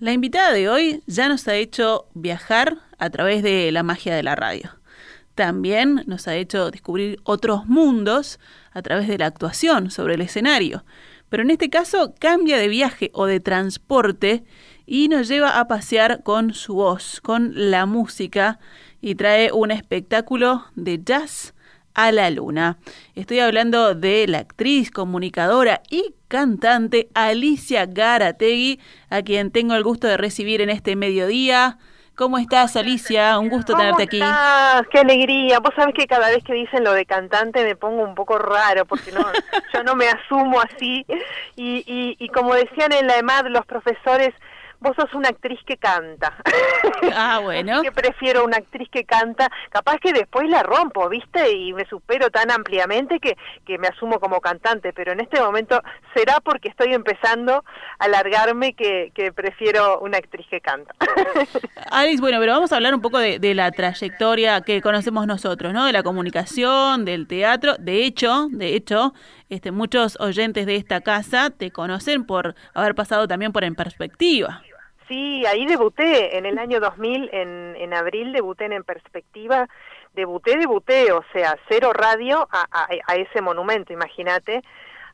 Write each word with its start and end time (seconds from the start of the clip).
La 0.00 0.12
invitada 0.12 0.52
de 0.52 0.68
hoy 0.68 1.02
ya 1.08 1.28
nos 1.28 1.48
ha 1.48 1.56
hecho 1.56 2.06
viajar 2.14 2.78
a 2.98 3.10
través 3.10 3.42
de 3.42 3.72
la 3.72 3.82
magia 3.82 4.14
de 4.14 4.22
la 4.22 4.36
radio. 4.36 4.78
También 5.34 6.04
nos 6.06 6.28
ha 6.28 6.36
hecho 6.36 6.70
descubrir 6.70 7.18
otros 7.24 7.66
mundos 7.66 8.38
a 8.70 8.80
través 8.80 9.08
de 9.08 9.18
la 9.18 9.26
actuación 9.26 9.90
sobre 9.90 10.14
el 10.14 10.20
escenario. 10.20 10.84
Pero 11.28 11.42
en 11.42 11.50
este 11.50 11.68
caso 11.68 12.14
cambia 12.20 12.58
de 12.58 12.68
viaje 12.68 13.10
o 13.12 13.26
de 13.26 13.40
transporte 13.40 14.44
y 14.86 15.08
nos 15.08 15.26
lleva 15.26 15.58
a 15.58 15.66
pasear 15.66 16.22
con 16.22 16.54
su 16.54 16.74
voz, 16.74 17.20
con 17.20 17.50
la 17.54 17.84
música 17.84 18.60
y 19.00 19.16
trae 19.16 19.50
un 19.50 19.72
espectáculo 19.72 20.64
de 20.76 21.02
jazz 21.02 21.54
a 21.94 22.12
la 22.12 22.30
luna. 22.30 22.78
Estoy 23.14 23.40
hablando 23.40 23.94
de 23.94 24.26
la 24.28 24.38
actriz, 24.38 24.90
comunicadora 24.90 25.82
y 25.90 26.14
cantante 26.28 27.08
Alicia 27.14 27.86
Garategui, 27.86 28.80
a 29.10 29.22
quien 29.22 29.50
tengo 29.50 29.74
el 29.74 29.82
gusto 29.82 30.06
de 30.06 30.16
recibir 30.16 30.60
en 30.60 30.70
este 30.70 30.96
mediodía. 30.96 31.78
¿Cómo 32.18 32.38
estás, 32.38 32.74
Alicia? 32.74 33.38
Un 33.38 33.48
gusto 33.48 33.76
tenerte 33.76 34.02
aquí. 34.02 34.20
Estás? 34.20 34.82
¡Qué 34.90 34.98
alegría! 34.98 35.60
Vos 35.60 35.72
sabés 35.76 35.94
que 35.94 36.08
cada 36.08 36.28
vez 36.30 36.42
que 36.42 36.52
dicen 36.52 36.82
lo 36.82 36.92
de 36.92 37.06
cantante 37.06 37.62
me 37.62 37.76
pongo 37.76 38.02
un 38.02 38.16
poco 38.16 38.38
raro 38.38 38.86
porque 38.86 39.12
no, 39.12 39.20
yo 39.72 39.84
no 39.84 39.94
me 39.94 40.08
asumo 40.08 40.60
así. 40.60 41.06
Y, 41.54 41.84
y, 41.86 42.16
y 42.18 42.28
como 42.30 42.54
decían 42.54 42.92
en 42.92 43.06
la 43.06 43.18
EMAD 43.18 43.46
los 43.50 43.64
profesores, 43.66 44.34
vos 44.80 44.94
sos 44.96 45.12
una 45.14 45.28
actriz 45.28 45.58
que 45.66 45.76
canta. 45.76 46.34
Ah, 47.14 47.40
bueno. 47.42 47.82
que 47.82 47.92
prefiero 47.92 48.44
una 48.44 48.58
actriz 48.58 48.88
que 48.90 49.04
canta. 49.04 49.50
Capaz 49.70 49.98
que 49.98 50.12
después 50.12 50.48
la 50.48 50.62
rompo, 50.62 51.08
¿viste? 51.08 51.52
Y 51.52 51.72
me 51.72 51.84
supero 51.86 52.30
tan 52.30 52.50
ampliamente 52.50 53.18
que, 53.18 53.36
que 53.66 53.78
me 53.78 53.88
asumo 53.88 54.20
como 54.20 54.40
cantante. 54.40 54.92
Pero 54.92 55.12
en 55.12 55.20
este 55.20 55.40
momento 55.40 55.80
será 56.14 56.40
porque 56.40 56.68
estoy 56.68 56.92
empezando 56.92 57.64
a 57.98 58.04
alargarme 58.04 58.74
que, 58.74 59.12
que 59.14 59.32
prefiero 59.32 60.00
una 60.00 60.18
actriz 60.18 60.46
que 60.48 60.60
canta. 60.60 60.94
Alice, 61.90 62.20
bueno, 62.20 62.38
pero 62.40 62.52
vamos 62.52 62.72
a 62.72 62.76
hablar 62.76 62.94
un 62.94 63.00
poco 63.00 63.18
de, 63.18 63.38
de, 63.38 63.54
la 63.54 63.70
trayectoria 63.70 64.60
que 64.60 64.80
conocemos 64.80 65.26
nosotros, 65.26 65.72
¿no? 65.72 65.86
De 65.86 65.92
la 65.92 66.02
comunicación, 66.02 67.04
del 67.04 67.26
teatro. 67.26 67.76
De 67.78 68.04
hecho, 68.04 68.48
de 68.50 68.74
hecho, 68.74 69.14
este, 69.48 69.70
muchos 69.70 70.18
oyentes 70.20 70.66
de 70.66 70.76
esta 70.76 71.00
casa 71.00 71.50
te 71.50 71.70
conocen 71.70 72.24
por 72.24 72.54
haber 72.74 72.94
pasado 72.94 73.26
también 73.26 73.52
por 73.52 73.64
En 73.64 73.74
Perspectiva. 73.74 74.62
Sí, 75.08 75.44
ahí 75.46 75.66
debuté 75.66 76.36
en 76.36 76.46
el 76.46 76.58
año 76.58 76.80
2000, 76.80 77.30
en, 77.32 77.76
en 77.76 77.94
abril 77.94 78.32
debuté 78.32 78.66
en, 78.66 78.84
Perspectiva, 78.84 79.68
debuté, 80.14 80.56
debuté, 80.58 81.12
o 81.12 81.24
sea, 81.32 81.56
cero 81.68 81.92
radio 81.92 82.46
a, 82.50 82.66
a, 82.70 82.88
a 83.06 83.16
ese 83.16 83.40
monumento, 83.40 83.92
imagínate, 83.92 84.62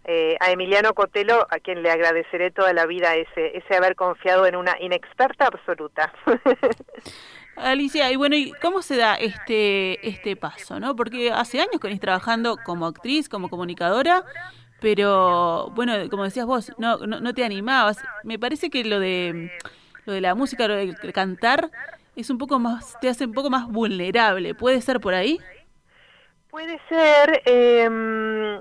eh, 0.05 0.37
a 0.41 0.51
Emiliano 0.51 0.93
Cotelo, 0.93 1.47
a 1.49 1.59
quien 1.61 1.83
le 1.83 1.91
agradeceré 1.91 2.51
toda 2.51 2.75
la 2.75 2.85
vida 2.85 3.15
ese, 3.15 3.57
ese 3.57 3.75
haber 3.75 3.95
confiado 3.97 4.47
en 4.47 4.55
una 4.55 4.77
inexperta 4.79 5.47
absoluta. 5.47 6.13
Alicia, 7.57 8.11
y 8.11 8.17
bueno, 8.17 8.37
¿y 8.37 8.53
cómo 8.61 8.83
se 8.83 8.97
da 8.97 9.15
este, 9.15 10.07
este 10.07 10.37
paso, 10.37 10.79
no? 10.79 10.95
Porque 10.95 11.31
hace 11.31 11.61
años 11.61 11.81
que 11.81 11.87
venís 11.87 12.01
trabajando 12.01 12.59
como 12.65 12.87
actriz, 12.87 13.29
como 13.29 13.49
comunicadora, 13.49 14.25
pero 14.81 15.71
bueno, 15.71 15.95
como 16.11 16.25
decías 16.25 16.45
vos, 16.47 16.73
no, 16.77 16.99
no, 16.99 17.21
no 17.21 17.33
te 17.33 17.45
animabas. 17.45 17.97
Me 18.25 18.39
parece 18.39 18.69
que 18.69 18.85
lo 18.85 19.01
de 19.01 19.51
lo 20.07 20.13
de 20.13 20.21
la 20.21 20.35
música, 20.35 20.69
lo 20.69 20.77
de 20.77 20.95
cantar, 21.13 21.71
es 22.17 22.31
un 22.31 22.39
poco 22.39 22.59
más, 22.59 22.99
te 23.01 23.09
hace 23.09 23.27
un 23.27 23.33
poco 23.33 23.51
más 23.51 23.67
vulnerable. 23.69 24.55
¿Puede 24.55 24.81
ser 24.81 25.01
por 25.01 25.15
ahí? 25.15 25.41
Puede 26.51 26.81
ser. 26.89 27.43
Eh, 27.47 28.61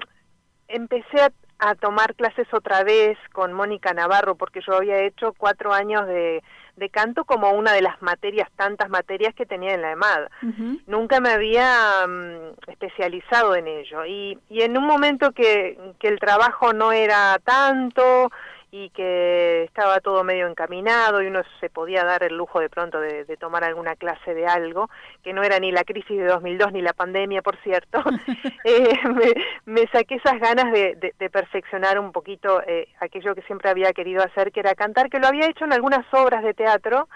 empecé 0.68 1.22
a, 1.22 1.32
a, 1.60 1.76
tomar 1.76 2.16
clases 2.16 2.48
otra 2.52 2.84
vez 2.84 3.18
con 3.32 3.54
Mónica 3.54 3.94
Navarro, 3.94 4.36
porque 4.36 4.62
yo 4.66 4.76
había 4.76 5.00
hecho 5.00 5.34
cuatro 5.38 5.74
años 5.74 6.08
de, 6.08 6.42
de 6.76 6.90
canto 6.90 7.26
como 7.26 7.52
una 7.52 7.74
de 7.74 7.82
las 7.82 8.02
materias, 8.02 8.50
tantas 8.56 8.90
materias 8.90 9.36
que 9.36 9.46
tenía 9.46 9.76
en 9.76 9.82
la 9.84 9.92
EMAD. 9.92 10.24
Uh 10.42 10.46
-huh. 10.48 10.82
Nunca 10.88 11.20
me 11.20 11.30
había 11.30 11.78
um, 12.06 12.54
especializado 12.68 13.56
en 13.56 13.68
ello. 13.68 14.06
Y, 14.06 14.40
y 14.50 14.62
en 14.62 14.78
un 14.78 14.86
momento 14.86 15.32
que, 15.32 15.78
que 16.00 16.08
el 16.08 16.20
trabajo 16.20 16.74
no 16.74 16.92
era 16.92 17.38
tanto 17.44 18.32
y 18.75 18.89
que 18.89 19.66
estaba 19.66 20.00
todo 20.00 20.23
medio 20.23 20.47
encaminado 20.47 21.22
y 21.22 21.28
uno 21.28 21.44
se 21.59 21.69
podía 21.69 22.03
dar 22.03 22.23
el 22.23 22.35
lujo 22.35 22.59
de 22.59 22.69
pronto 22.69 23.00
de, 23.00 23.23
de, 23.23 23.38
tomar 23.38 23.63
alguna 23.63 23.95
clase 23.95 24.34
de 24.34 24.47
algo, 24.47 24.89
que 25.23 25.31
no 25.31 25.44
era 25.44 25.59
ni 25.59 25.72
la 25.72 25.84
crisis 25.84 26.17
de 26.17 26.25
2002 26.25 26.73
ni 26.73 26.81
la 26.81 26.94
pandemia, 26.94 27.44
por 27.44 27.56
cierto, 27.57 28.01
eh, 28.63 28.97
me, 29.09 29.34
me, 29.72 29.88
saqué 29.89 30.16
esas 30.16 30.39
ganas 30.39 30.73
de, 30.73 30.95
de, 30.95 31.13
de 31.19 31.29
perfeccionar 31.29 32.00
un 32.00 32.11
poquito 32.11 32.63
eh, 32.66 32.88
aquello 33.00 33.35
que 33.35 33.44
siempre 33.44 33.69
había 33.69 33.94
querido 33.94 34.23
hacer, 34.23 34.51
que 34.51 34.61
era 34.61 34.73
cantar, 34.73 35.11
que 35.11 35.19
lo 35.19 35.28
había 35.28 35.47
hecho 35.47 35.66
en 35.66 35.73
algunas 35.73 36.11
obras 36.11 36.44
de 36.44 36.55
teatro, 36.55 37.07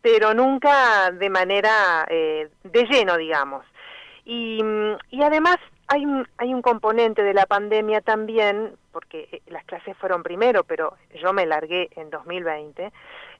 pero 0.00 0.32
nunca 0.32 1.10
de 1.10 1.28
manera 1.28 2.06
eh, 2.08 2.50
de 2.62 2.84
lleno, 2.84 3.16
digamos. 3.16 3.66
Y, 4.24 4.62
y 5.10 5.22
además 5.24 5.56
hay 5.92 6.06
un, 6.06 6.26
hay 6.38 6.54
un 6.54 6.62
componente 6.62 7.22
de 7.24 7.34
la 7.34 7.46
pandemia 7.46 8.00
también, 8.00 8.76
porque 8.92 9.28
eh, 9.32 9.42
las 9.48 9.64
clases 9.64 9.96
fueron 9.96 10.22
primero, 10.22 10.62
pero 10.62 10.96
yo 11.20 11.32
me 11.32 11.46
largué 11.46 11.90
en 11.96 12.10
2020. 12.10 12.92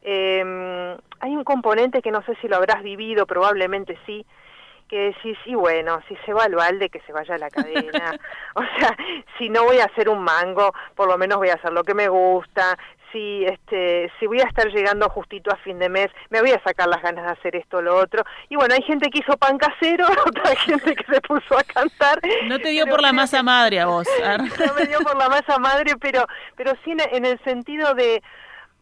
Eh, 0.02 0.96
hay 1.20 1.36
un 1.36 1.44
componente 1.44 2.02
que 2.02 2.10
no 2.10 2.22
sé 2.22 2.34
si 2.40 2.48
lo 2.48 2.56
habrás 2.56 2.82
vivido, 2.82 3.24
probablemente 3.24 3.96
sí, 4.04 4.26
que 4.88 5.12
decís, 5.12 5.38
sí, 5.44 5.54
bueno, 5.54 6.00
si 6.08 6.16
se 6.26 6.32
va 6.32 6.42
al 6.42 6.56
balde, 6.56 6.88
que 6.88 7.00
se 7.02 7.12
vaya 7.12 7.36
a 7.36 7.38
la 7.38 7.50
cadena. 7.50 8.18
o 8.56 8.62
sea, 8.76 8.96
si 9.38 9.48
no 9.48 9.62
voy 9.62 9.78
a 9.78 9.84
hacer 9.84 10.08
un 10.08 10.24
mango, 10.24 10.72
por 10.96 11.06
lo 11.06 11.16
menos 11.16 11.38
voy 11.38 11.50
a 11.50 11.54
hacer 11.54 11.72
lo 11.72 11.84
que 11.84 11.94
me 11.94 12.08
gusta 12.08 12.76
si 13.12 13.44
este 13.44 14.10
si 14.18 14.26
voy 14.26 14.40
a 14.40 14.44
estar 14.44 14.68
llegando 14.68 15.08
justito 15.08 15.50
a 15.52 15.56
fin 15.56 15.78
de 15.78 15.88
mes, 15.88 16.08
me 16.30 16.40
voy 16.40 16.50
a 16.50 16.62
sacar 16.62 16.88
las 16.88 17.02
ganas 17.02 17.24
de 17.24 17.32
hacer 17.32 17.56
esto 17.56 17.78
o 17.78 17.82
lo 17.82 17.96
otro. 17.96 18.24
Y 18.48 18.56
bueno, 18.56 18.74
hay 18.74 18.82
gente 18.82 19.10
que 19.10 19.20
hizo 19.20 19.36
pan 19.36 19.58
casero, 19.58 20.06
otra 20.26 20.56
gente 20.56 20.94
que 20.94 21.04
se 21.12 21.20
puso 21.20 21.58
a 21.58 21.62
cantar. 21.62 22.20
No 22.46 22.58
te 22.58 22.68
dio 22.68 22.86
por 22.86 23.02
la 23.02 23.12
masa 23.12 23.42
madre 23.42 23.80
a 23.80 23.86
vos. 23.86 24.06
no 24.66 24.74
me 24.74 24.86
dio 24.86 24.98
por 25.00 25.16
la 25.16 25.28
masa 25.28 25.58
madre, 25.58 25.94
pero 26.00 26.26
pero 26.56 26.72
sí 26.84 26.92
en 27.12 27.24
el 27.24 27.38
sentido 27.44 27.94
de 27.94 28.22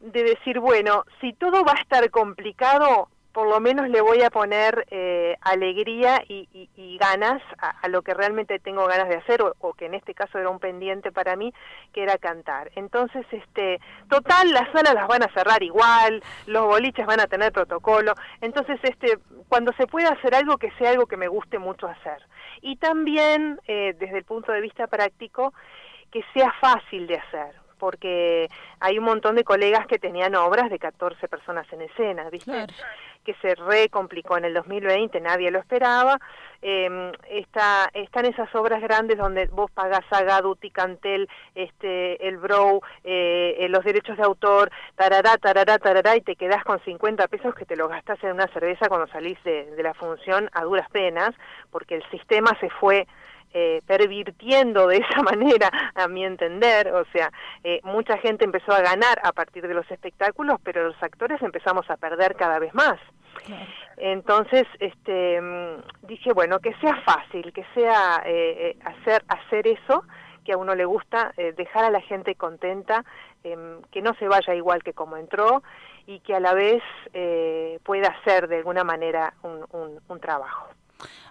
de 0.01 0.23
decir, 0.23 0.61
bueno, 0.61 1.05
si 1.21 1.33
todo 1.33 1.65
va 1.65 1.73
a 1.73 1.81
estar 1.81 2.09
complicado, 2.11 3.09
por 3.39 3.47
lo 3.47 3.61
menos 3.61 3.89
le 3.89 4.01
voy 4.01 4.21
a 4.23 4.31
poner 4.31 4.85
eh, 4.91 5.37
alegría 5.43 6.25
y, 6.29 6.49
y, 6.53 6.99
ganas 6.99 7.41
a, 7.59 7.71
a, 7.71 7.87
lo 7.87 8.03
que 8.03 8.13
realmente 8.13 8.59
tengo 8.59 8.85
ganas 8.89 9.09
de 9.09 9.15
hacer 9.15 9.43
o, 9.43 9.55
o, 9.61 9.75
que 9.75 9.87
en 9.87 9.95
este 9.95 10.13
caso 10.13 10.41
era 10.41 10.51
un 10.51 10.59
pendiente 10.59 11.13
para 11.13 11.37
mí 11.37 11.55
que 11.93 12.03
era 12.03 12.19
cantar 12.19 12.73
entonces 12.75 13.25
este 13.31 13.81
total 14.11 14.51
las 14.51 14.69
salas 14.73 14.93
las 14.93 15.07
van 15.07 15.23
a 15.23 15.33
cerrar 15.33 15.63
igual 15.63 16.21
los 16.47 16.67
boliches 16.67 17.07
van 17.07 17.21
a 17.21 17.29
tener 17.29 17.53
protocolo 17.53 18.13
entonces 18.41 18.81
este 18.83 19.21
cuando 19.49 19.73
se 19.75 19.87
pueda 19.87 20.09
hacer 20.09 20.35
algo 20.35 20.57
que 20.57 20.73
sea 20.73 20.91
algo 20.91 21.07
que 21.07 21.17
me 21.17 21.29
guste 21.29 21.61
mucho 21.61 21.87
hacer 21.87 22.21
y 22.61 22.75
también 22.75 23.61
eh, 23.69 23.95
desde 24.01 24.19
el 24.19 24.25
punto 24.25 24.51
de 24.51 24.61
vista 24.61 24.89
práctico 24.89 25.55
que 26.11 26.25
sea 26.35 26.53
fácil 26.61 27.07
de 27.07 27.19
hacer 27.19 27.55
porque 27.79 28.49
hay 28.81 28.99
un 28.99 29.05
montón 29.05 29.37
de 29.37 29.45
colegas 29.45 29.87
que 29.87 29.99
tenían 29.99 30.35
obras 30.35 30.69
de 30.69 30.79
14 30.79 31.29
personas 31.29 31.67
en 31.73 31.83
escena, 31.83 32.29
¿viste? 32.31 32.51
Claro. 32.51 32.75
Que 33.29 33.35
se 33.43 33.55
re 33.57 33.91
complicó 33.91 34.39
en 34.39 34.47
el 34.47 34.55
2020, 34.55 35.21
nadie 35.21 35.51
lo 35.51 35.59
esperaba. 35.59 36.19
Eh, 36.63 37.13
está, 37.29 37.91
están 37.93 38.25
esas 38.25 38.55
obras 38.55 38.81
grandes 38.81 39.19
donde 39.19 39.49
vos 39.49 39.71
pagás 39.71 40.07
a 40.13 40.23
Gadu, 40.23 40.57
Ticantel, 40.57 41.29
este, 41.55 42.27
el 42.27 42.39
Brow, 42.39 42.81
eh, 43.05 43.67
los 43.69 43.85
derechos 43.85 44.17
de 44.17 44.23
autor, 44.23 44.71
tarará, 44.97 45.37
tarará, 45.37 45.77
tarará, 45.77 46.17
y 46.17 46.23
te 46.23 46.37
quedás 46.37 46.65
con 46.65 46.83
50 46.83 47.29
pesos 47.29 47.55
que 47.55 47.67
te 47.67 47.77
lo 47.77 47.87
gastas 47.87 48.19
en 48.25 48.33
una 48.33 48.47
cerveza 48.47 48.89
cuando 48.89 49.07
salís 49.09 49.37
de, 49.45 49.67
de 49.73 49.83
la 49.83 49.93
función 49.93 50.49
a 50.55 50.65
duras 50.65 50.89
penas, 50.89 51.35
porque 51.71 51.97
el 51.97 52.11
sistema 52.11 52.57
se 52.61 52.71
fue 52.71 53.07
eh, 53.55 53.81
pervirtiendo 53.87 54.87
de 54.89 54.99
esa 54.99 55.23
manera, 55.23 55.71
a 55.95 56.07
mi 56.07 56.25
entender, 56.25 56.93
o 56.93 57.05
sea, 57.13 57.33
eh, 57.65 57.81
mucha 57.83 58.19
gente 58.19 58.45
empezó 58.45 58.73
a 58.73 58.83
ganar 58.83 59.21
a 59.23 59.33
partir 59.33 59.67
de 59.67 59.73
los 59.75 59.91
espectáculos, 59.91 60.59
pero 60.63 60.85
los 60.89 61.03
actores 61.03 61.41
empezamos 61.41 61.89
a 61.91 61.97
perder 61.97 62.37
cada 62.37 62.59
vez 62.59 62.75
más. 62.75 62.99
Claro. 63.49 63.67
Entonces, 63.97 64.67
este, 64.79 65.41
dije, 66.03 66.33
bueno, 66.35 66.61
que 66.61 66.73
sea 66.75 66.95
fácil, 67.03 67.53
que 67.53 67.65
sea 67.75 68.23
eh, 68.25 68.77
hacer, 68.85 69.25
hacer 69.27 69.67
eso 69.67 70.05
que 70.45 70.53
a 70.53 70.57
uno 70.57 70.75
le 70.75 70.85
gusta, 70.85 71.33
eh, 71.37 71.53
dejar 71.57 71.85
a 71.85 71.91
la 71.91 72.01
gente 72.01 72.35
contenta, 72.35 73.05
eh, 73.45 73.57
que 73.91 74.01
no 74.03 74.15
se 74.15 74.29
vaya 74.29 74.55
igual 74.55 74.83
que 74.83 74.93
como 74.93 75.17
entró 75.17 75.63
y 76.07 76.21
que 76.21 76.35
a 76.35 76.41
la 76.41 76.55
vez 76.55 76.83
eh, 77.13 77.79
pueda 77.85 78.09
hacer 78.09 78.49
de 78.49 78.59
alguna 78.59 78.85
manera 78.85 79.35
un, 79.43 79.65
un, 79.73 80.01
un 80.09 80.21
trabajo. 80.21 80.69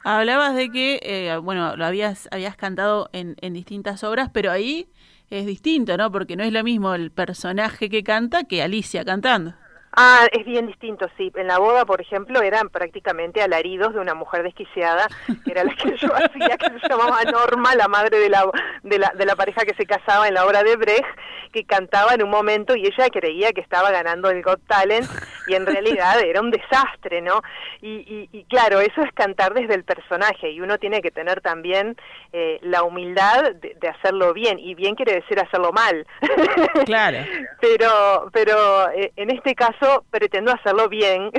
Hablabas 0.03 0.55
de 0.55 0.69
que, 0.69 0.99
eh, 1.01 1.37
bueno, 1.37 1.75
lo 1.75 1.85
habías, 1.85 2.29
habías 2.31 2.55
cantado 2.55 3.09
en, 3.11 3.35
en 3.41 3.53
distintas 3.53 4.03
obras, 4.03 4.29
pero 4.31 4.51
ahí 4.51 4.87
es 5.29 5.45
distinto, 5.45 5.97
¿no? 5.97 6.11
Porque 6.11 6.35
no 6.35 6.43
es 6.43 6.53
lo 6.53 6.63
mismo 6.63 6.93
el 6.93 7.11
personaje 7.11 7.89
que 7.89 8.03
canta 8.03 8.43
que 8.43 8.61
Alicia 8.61 9.03
cantando. 9.03 9.53
Ah, 9.99 10.27
es 10.31 10.45
bien 10.45 10.67
distinto, 10.67 11.07
sí. 11.17 11.31
En 11.35 11.47
la 11.47 11.57
boda, 11.57 11.83
por 11.83 11.99
ejemplo, 12.01 12.43
eran 12.43 12.69
prácticamente 12.69 13.41
alaridos 13.41 13.95
de 13.95 13.99
una 13.99 14.13
mujer 14.13 14.43
desquiciada, 14.43 15.07
que 15.43 15.49
era 15.49 15.63
la 15.63 15.73
que 15.73 15.97
yo 15.97 16.09
hacía, 16.15 16.55
que 16.55 16.79
se 16.79 16.87
llamaba 16.87 17.23
Norma, 17.23 17.73
la 17.73 17.87
madre 17.87 18.19
de 18.19 18.29
la, 18.29 18.45
de 18.83 18.99
la, 18.99 19.11
de 19.17 19.25
la 19.25 19.35
pareja 19.35 19.65
que 19.65 19.73
se 19.73 19.87
casaba 19.87 20.27
en 20.27 20.35
la 20.35 20.45
obra 20.45 20.61
de 20.61 20.75
Brecht, 20.75 21.07
que 21.51 21.65
cantaba 21.65 22.13
en 22.13 22.21
un 22.21 22.29
momento 22.29 22.75
y 22.75 22.85
ella 22.85 23.09
creía 23.09 23.53
que 23.53 23.61
estaba 23.61 23.89
ganando 23.89 24.29
el 24.29 24.43
Got 24.43 24.61
Talent 24.67 25.09
y 25.47 25.55
en 25.55 25.65
realidad 25.65 26.19
era 26.21 26.41
un 26.41 26.51
desastre, 26.51 27.21
¿no? 27.21 27.41
Y, 27.81 28.27
y, 28.31 28.43
claro, 28.45 28.81
eso 28.81 29.01
es 29.01 29.11
cantar 29.13 29.53
desde 29.53 29.75
el 29.75 29.83
personaje 29.83 30.51
y 30.51 30.61
uno 30.61 30.77
tiene 30.77 31.01
que 31.01 31.11
tener 31.11 31.41
también 31.41 31.95
eh, 32.33 32.59
la 32.61 32.83
humildad 32.83 33.55
de, 33.55 33.75
de, 33.79 33.87
hacerlo 33.87 34.33
bien 34.33 34.59
y 34.59 34.75
bien 34.75 34.95
quiere 34.95 35.13
decir 35.13 35.39
hacerlo 35.39 35.71
mal. 35.71 36.05
Claro. 36.85 37.17
pero, 37.59 38.29
pero 38.31 38.89
eh, 38.91 39.11
en 39.15 39.29
este 39.29 39.55
caso 39.55 40.05
pretendo 40.09 40.51
hacerlo 40.51 40.87
bien 40.87 41.31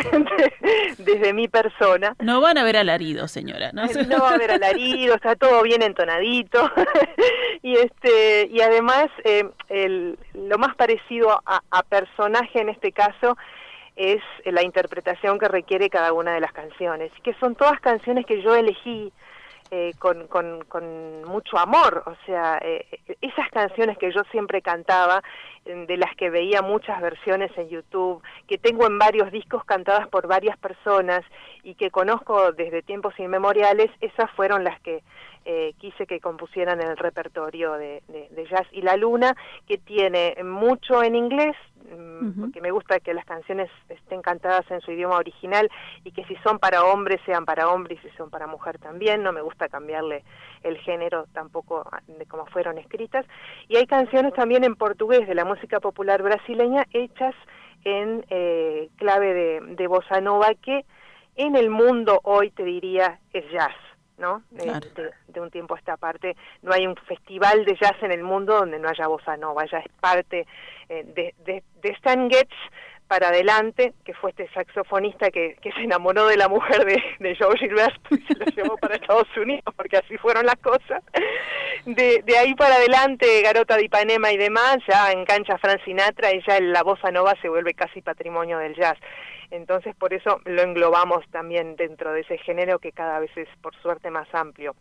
desde 0.99 1.33
mi 1.33 1.49
persona. 1.49 2.15
No 2.21 2.41
van 2.41 2.59
a 2.59 2.65
ver 2.65 2.77
alaridos, 2.77 3.31
señora. 3.31 3.71
No, 3.73 3.85
no 3.87 4.19
va 4.23 4.31
a 4.31 4.35
haber 4.35 4.51
alaridos, 4.51 5.17
está 5.17 5.37
todo 5.37 5.63
bien 5.63 5.83
entonadito. 5.83 6.71
y 7.63 7.75
este 7.77 8.49
y 8.51 8.61
además 8.61 9.07
eh, 9.25 9.45
el, 9.69 10.19
lo 10.35 10.59
más 10.59 10.75
parecido 10.77 11.41
a, 11.47 11.63
a 11.71 11.83
personaje 11.83 12.61
en 12.61 12.69
este 12.69 12.93
caso 12.93 13.37
es 13.99 14.23
la 14.45 14.63
interpretación 14.63 15.39
que 15.39 15.49
requiere 15.49 15.91
cada 15.91 16.13
una 16.13 16.33
de 16.33 16.41
las 16.41 16.53
canciones, 16.53 17.11
que 17.25 17.35
son 17.35 17.57
todas 17.57 17.81
canciones 17.81 18.25
que 18.25 18.41
yo 18.41 18.55
elegí 18.55 19.13
eh, 19.71 19.93
con, 19.99 20.29
con, 20.29 21.25
mucho 21.25 21.59
amor, 21.59 22.05
o 22.07 22.15
sea, 22.25 22.59
eh, 22.63 22.87
esas 23.21 23.51
canciones 23.51 23.99
que 23.99 24.11
yo 24.13 24.23
siempre 24.31 24.63
cantaba, 24.63 25.23
de 25.65 25.97
las 25.99 26.15
que 26.17 26.31
veía 26.31 26.63
muchas 26.63 26.99
versiones 27.03 27.51
en 27.59 27.69
YouTube, 27.69 28.23
que 28.47 28.57
tengo 28.57 28.87
en 28.87 28.99
varios 28.99 29.31
discos 29.31 29.65
cantadas 29.67 30.09
por 30.09 30.27
varias 30.27 30.57
personas 30.57 31.23
y 31.63 31.75
que 31.75 31.91
conozco 31.91 32.53
desde 32.53 32.81
tiempos 32.81 33.13
inmemoriales, 33.19 33.91
esas 34.01 34.31
fueron 34.31 34.65
las 34.65 34.81
que 34.81 35.03
eh, 35.45 35.75
quise 35.79 36.07
que 36.07 36.21
compusieran 36.21 36.81
el 36.81 36.97
repertorio 36.97 37.73
de, 37.75 38.03
de, 38.09 38.47
Jazz. 38.47 38.67
Y 38.73 38.81
la 38.83 38.97
Luna, 38.97 39.35
que 39.67 39.77
tiene 39.77 40.37
mucho 40.43 41.03
en 41.03 41.15
inglés, 41.15 41.57
porque 42.41 42.61
me 42.61 42.71
gusta 42.71 43.01
que 43.01 43.15
las 43.15 43.25
canciones 43.25 43.71
estén 43.89 44.23
cantadas 44.23 44.71
en 44.71 44.81
su 44.81 44.93
idioma 44.93 45.17
original 45.17 45.71
y 46.05 46.13
que 46.13 46.25
si 46.25 46.37
son 46.37 46.59
para 46.59 46.85
hombres 46.85 47.21
sean 47.25 47.45
para 47.45 47.69
hombre 47.69 47.95
y 47.95 48.09
si 48.09 48.15
son 48.17 48.31
para 48.31 48.47
mujer 48.47 48.79
también, 48.79 49.23
no 49.23 49.33
me 49.33 49.41
gusta 49.41 49.69
cambiarle 49.69 50.25
el 50.63 50.79
género 50.79 51.27
tampoco 51.33 51.89
de 52.07 52.27
cómo 52.27 52.47
fueron 52.47 52.79
escritas. 52.79 53.27
Y 53.69 53.77
hay 53.77 53.87
canciones 53.87 54.35
también 54.35 54.65
en 54.65 54.75
portugués 54.75 55.27
de 55.27 55.35
la 55.35 55.45
música 55.45 55.81
popular 55.81 56.23
brasileña 56.23 56.85
hechas 56.93 57.35
en 57.85 58.25
eh, 58.31 58.89
clave 58.97 59.35
de, 59.35 59.61
de 59.77 59.87
bossa 59.87 60.21
nova 60.21 60.55
que 60.55 60.85
en 61.37 61.57
el 61.57 61.71
mundo 61.71 62.21
hoy 62.25 62.51
te 62.51 62.65
diría 62.65 63.19
es 63.33 63.51
jazz. 63.51 63.75
¿No? 64.19 64.43
De, 64.51 65.41
un 65.41 65.51
tiempo 65.51 65.75
a 65.75 65.79
esta 65.79 65.97
parte 65.97 66.37
no 66.63 66.73
hay 66.73 66.87
un 66.87 66.97
festival 66.97 67.65
de 67.65 67.77
jazz 67.77 67.95
en 68.03 68.11
el 68.11 68.25
mundo 68.25 68.57
donde 68.57 68.79
no 68.79 68.89
haya 68.89 69.07
bossa 69.07 69.37
nova, 69.37 69.65
ya 69.71 69.79
es 69.79 69.89
parte 70.01 70.47
eh, 70.89 71.05
de, 71.15 71.35
de, 71.45 71.63
de 71.81 71.89
Stan 71.91 72.29
Getz 72.29 72.53
para 73.09 73.29
adelante, 73.29 73.95
que 74.05 74.13
fue 74.13 74.31
este 74.31 74.49
saxofonista 74.53 75.31
que, 75.31 75.57
que 75.63 75.73
se 75.73 75.81
enamoró 75.81 76.27
de 76.27 76.37
la 76.37 76.49
mujer 76.49 76.85
de, 76.85 77.03
de 77.19 77.37
Joe 77.37 77.57
Gilbert 77.57 77.99
y 78.11 78.19
se 78.19 78.39
lo 78.39 78.45
llevó 78.45 78.77
para 78.77 78.97
Estados 78.97 79.35
Unidos, 79.37 79.75
porque 79.75 79.97
así 79.97 80.17
fueron 80.19 80.45
las 80.45 80.57
cosas. 80.57 81.03
De, 81.87 82.23
de 82.25 82.37
ahí 82.37 82.55
para 82.55 82.75
adelante, 82.75 83.41
Garota 83.43 83.77
de 83.77 83.85
Ipanema 83.85 84.31
y 84.31 84.37
demás, 84.37 84.79
ya 84.87 85.11
en 85.11 85.25
cancha 85.25 85.57
Frank 85.59 85.83
Sinatra 85.85 86.35
y 86.35 86.43
ya 86.47 86.61
la 86.61 86.83
bossa 86.83 87.11
nova 87.11 87.35
se 87.41 87.49
vuelve 87.49 87.73
casi 87.73 88.03
patrimonio 88.03 88.59
del 88.59 88.75
jazz. 88.75 88.99
Entonces, 89.51 89.95
por 89.97 90.13
eso 90.13 90.41
lo 90.45 90.63
englobamos 90.63 91.25
también 91.31 91.77
dentro 91.77 92.13
de 92.13 92.21
ese 92.21 92.39
género 92.39 92.79
que 92.79 92.93
cada 92.93 93.19
vez 93.21 93.31
es, 93.37 93.49
por 93.63 93.75
suerte, 93.77 94.11
más 94.11 94.29
amplio. 94.35 94.75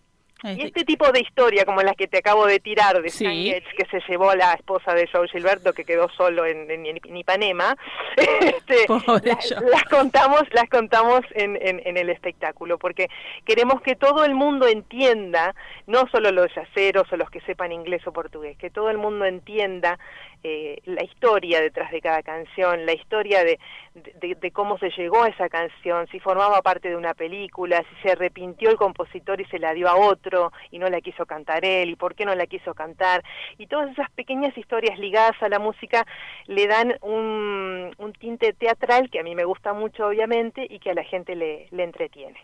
Y 0.44 0.62
este 0.62 0.86
tipo 0.86 1.12
de 1.12 1.22
historia, 1.22 1.66
como 1.66 1.82
las 1.82 1.96
que 1.96 2.08
te 2.08 2.20
acabo 2.20 2.46
de 2.46 2.60
tirar 2.60 3.02
de 3.02 3.10
sí. 3.10 3.56
que 3.76 3.86
se 3.90 4.00
llevó 4.08 4.30
a 4.30 4.36
la 4.36 4.54
esposa 4.54 4.94
de 4.94 5.10
Joe 5.12 5.28
Gilberto, 5.28 5.74
que 5.74 5.84
quedó 5.84 6.10
solo 6.10 6.46
en, 6.46 6.70
en, 6.70 7.18
Ipanema, 7.18 7.76
este, 8.18 8.86
las 8.88 9.84
contamos, 9.86 10.44
las 10.52 10.70
contamos 10.70 11.22
en, 11.34 11.58
en, 11.60 11.98
el 11.98 12.10
espectáculo, 12.12 12.78
porque 12.78 13.08
queremos 13.46 13.82
que 13.82 13.96
todo 13.96 14.26
el 14.26 14.36
mundo 14.36 14.68
entienda, 14.68 15.56
no 15.88 16.08
solo 16.12 16.32
los 16.32 16.54
yaceros 16.54 17.12
o 17.12 17.18
los 17.18 17.32
que 17.32 17.42
sepan 17.42 17.72
inglés 17.72 18.06
o 18.06 18.14
portugués, 18.14 18.58
que 18.58 18.70
todo 18.70 18.92
el 18.92 19.00
mundo 19.00 19.26
entienda 19.26 19.98
eh, 20.44 20.80
la 20.86 21.04
historia 21.04 21.62
detrás 21.62 21.92
de 21.92 22.02
cada 22.02 22.22
canción, 22.24 22.86
la 22.86 22.94
historia 22.94 23.44
de, 23.44 23.60
de, 24.20 24.52
cómo 24.52 24.78
se 24.78 24.90
llegó 24.92 25.24
a 25.24 25.30
esa 25.30 25.50
canción, 25.50 26.08
si 26.08 26.20
formaba 26.20 26.62
parte 26.62 26.90
de 26.90 26.96
una 26.96 27.14
película, 27.14 27.84
si 27.90 28.02
se 28.02 28.12
arrepintió 28.12 28.70
el 28.70 28.78
compositor 28.78 29.42
y 29.42 29.46
se 29.46 29.60
la 29.60 29.74
dio 29.74 29.88
a 29.88 29.96
otro 29.96 30.52
y 30.72 30.80
no 30.80 30.90
la 30.90 31.02
quiso 31.02 31.26
cantar 31.26 31.66
él, 31.66 31.90
y 31.90 31.96
por 31.96 32.16
qué 32.16 32.26
no 32.26 32.36
la 32.36 32.46
quiso 32.46 32.74
cantar. 32.74 33.24
Y 33.58 33.68
todas 33.68 33.92
esas 33.92 34.10
pequeñas 34.12 34.58
historias 34.58 35.00
ligadas 35.00 35.42
a 35.42 35.50
la 35.50 35.60
música 35.60 36.06
le 36.46 36.68
dan 36.68 36.96
un, 37.02 37.94
un 37.98 38.14
tinte 38.14 38.54
teatral 38.54 39.10
que 39.10 39.20
a 39.20 39.24
mí 39.24 39.36
me 39.36 39.46
gusta 39.46 39.74
mucho, 39.74 40.08
obviamente, 40.08 40.66
y 40.70 40.80
que 40.80 40.92
a 40.92 40.96
la 40.96 41.04
gente 41.04 41.36
le, 41.36 41.68
le 41.72 41.84
entretiene. 41.84 42.40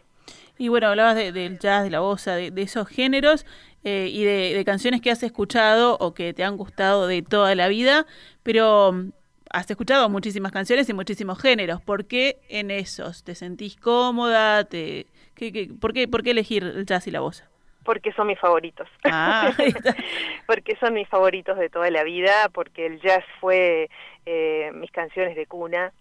Y 0.57 0.67
bueno, 0.67 0.87
hablabas 0.87 1.15
del 1.15 1.59
jazz, 1.59 1.83
de 1.83 1.89
la 1.89 1.99
bossa, 1.99 2.35
de, 2.35 2.51
esos 2.61 2.87
géneros 2.87 3.45
eh, 3.83 4.07
y 4.11 4.23
de, 4.23 4.63
canciones 4.65 5.01
que 5.01 5.09
has 5.09 5.23
escuchado 5.23 5.97
o 5.99 6.13
que 6.13 6.33
te 6.33 6.43
han 6.43 6.57
gustado 6.57 7.07
de 7.07 7.21
toda 7.23 7.55
la 7.55 7.67
vida, 7.67 8.05
pero 8.43 8.91
mm, 8.93 9.11
has 9.49 9.69
escuchado 9.69 10.09
muchísimas 10.09 10.51
canciones 10.51 10.87
y 10.89 10.93
muchísimos 10.93 11.41
géneros. 11.41 11.81
¿Por 11.81 12.05
qué 12.05 12.37
en 12.49 12.69
esos 12.69 13.23
te 13.23 13.33
sentís 13.33 13.75
cómoda? 13.77 14.63
Te, 14.65 15.07
qué, 15.33 15.71
por, 15.79 15.93
qué, 15.93 16.07
¿Por 16.07 16.23
qué 16.23 16.31
elegir 16.31 16.63
el 16.63 16.85
jazz 16.85 17.07
y 17.07 17.11
la 17.11 17.21
bossa? 17.21 17.49
Porque 17.83 18.13
son 18.13 18.27
mis 18.27 18.39
favoritos. 18.39 18.87
Ah, 19.03 19.51
porque 20.47 20.75
son 20.77 20.93
mis 20.93 21.07
favoritos 21.09 21.57
de 21.57 21.69
toda 21.69 21.89
la 21.89 22.03
vida, 22.03 22.49
porque 22.53 22.85
el 22.85 23.01
jazz 23.01 23.25
fue 23.41 23.89
eh, 24.25 24.71
mis 24.75 24.91
canciones 24.91 25.35
de 25.35 25.45
cuna, 25.47 25.91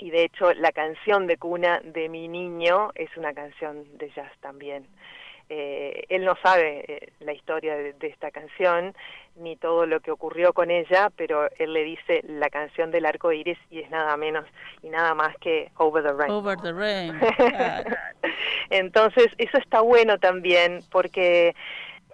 y 0.00 0.10
de 0.10 0.24
hecho 0.24 0.52
la 0.54 0.72
canción 0.72 1.26
de 1.26 1.36
cuna 1.36 1.80
de 1.84 2.08
mi 2.08 2.26
niño 2.26 2.90
es 2.94 3.14
una 3.16 3.32
canción 3.32 3.84
de 3.98 4.10
jazz 4.10 4.32
también. 4.40 4.86
Eh, 5.52 6.04
él 6.08 6.24
no 6.24 6.36
sabe 6.44 6.84
eh, 6.86 7.12
la 7.18 7.32
historia 7.32 7.74
de, 7.74 7.94
esta 8.02 8.30
canción 8.30 8.94
ni 9.34 9.56
todo 9.56 9.84
lo 9.84 9.98
que 9.98 10.12
ocurrió 10.12 10.52
con 10.52 10.70
ella, 10.70 11.10
pero 11.16 11.48
él 11.58 11.72
le 11.72 11.82
dice 11.82 12.22
la 12.28 12.48
canción 12.50 12.92
del 12.92 13.04
arco 13.04 13.32
iris 13.32 13.58
y 13.68 13.80
es 13.80 13.90
nada 13.90 14.16
menos 14.16 14.44
y 14.80 14.90
nada 14.90 15.12
más 15.14 15.36
que 15.38 15.72
Over 15.76 16.04
the 16.04 16.12
Rain. 16.12 16.30
Over 16.30 16.56
the 16.60 16.72
Rain. 16.72 17.18
Entonces, 18.70 19.26
eso 19.38 19.58
está 19.58 19.80
bueno 19.80 20.18
también 20.18 20.80
porque 20.92 21.56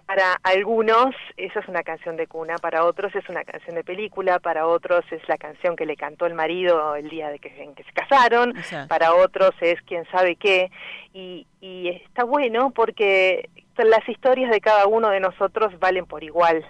para 0.07 0.39
algunos 0.43 1.13
eso 1.35 1.59
es 1.59 1.67
una 1.67 1.83
canción 1.83 2.15
de 2.15 2.27
cuna, 2.27 2.55
para 2.55 2.85
otros 2.85 3.13
es 3.13 3.27
una 3.27 3.43
canción 3.43 3.75
de 3.75 3.83
película, 3.83 4.39
para 4.39 4.65
otros 4.65 5.03
es 5.11 5.21
la 5.27 5.37
canción 5.37 5.75
que 5.75 5.85
le 5.85 5.97
cantó 5.97 6.25
el 6.25 6.33
marido 6.33 6.95
el 6.95 7.09
día 7.09 7.29
de 7.29 7.39
que, 7.39 7.49
en 7.61 7.75
que 7.75 7.83
se 7.83 7.91
casaron, 7.91 8.53
para 8.87 9.13
otros 9.13 9.51
es 9.59 9.81
quién 9.81 10.05
sabe 10.09 10.37
qué, 10.37 10.71
y, 11.13 11.45
y 11.59 11.89
está 11.89 12.23
bueno 12.23 12.71
porque 12.71 13.49
las 13.75 14.07
historias 14.07 14.49
de 14.49 14.61
cada 14.61 14.87
uno 14.87 15.09
de 15.09 15.19
nosotros 15.19 15.77
valen 15.77 16.05
por 16.05 16.23
igual, 16.23 16.65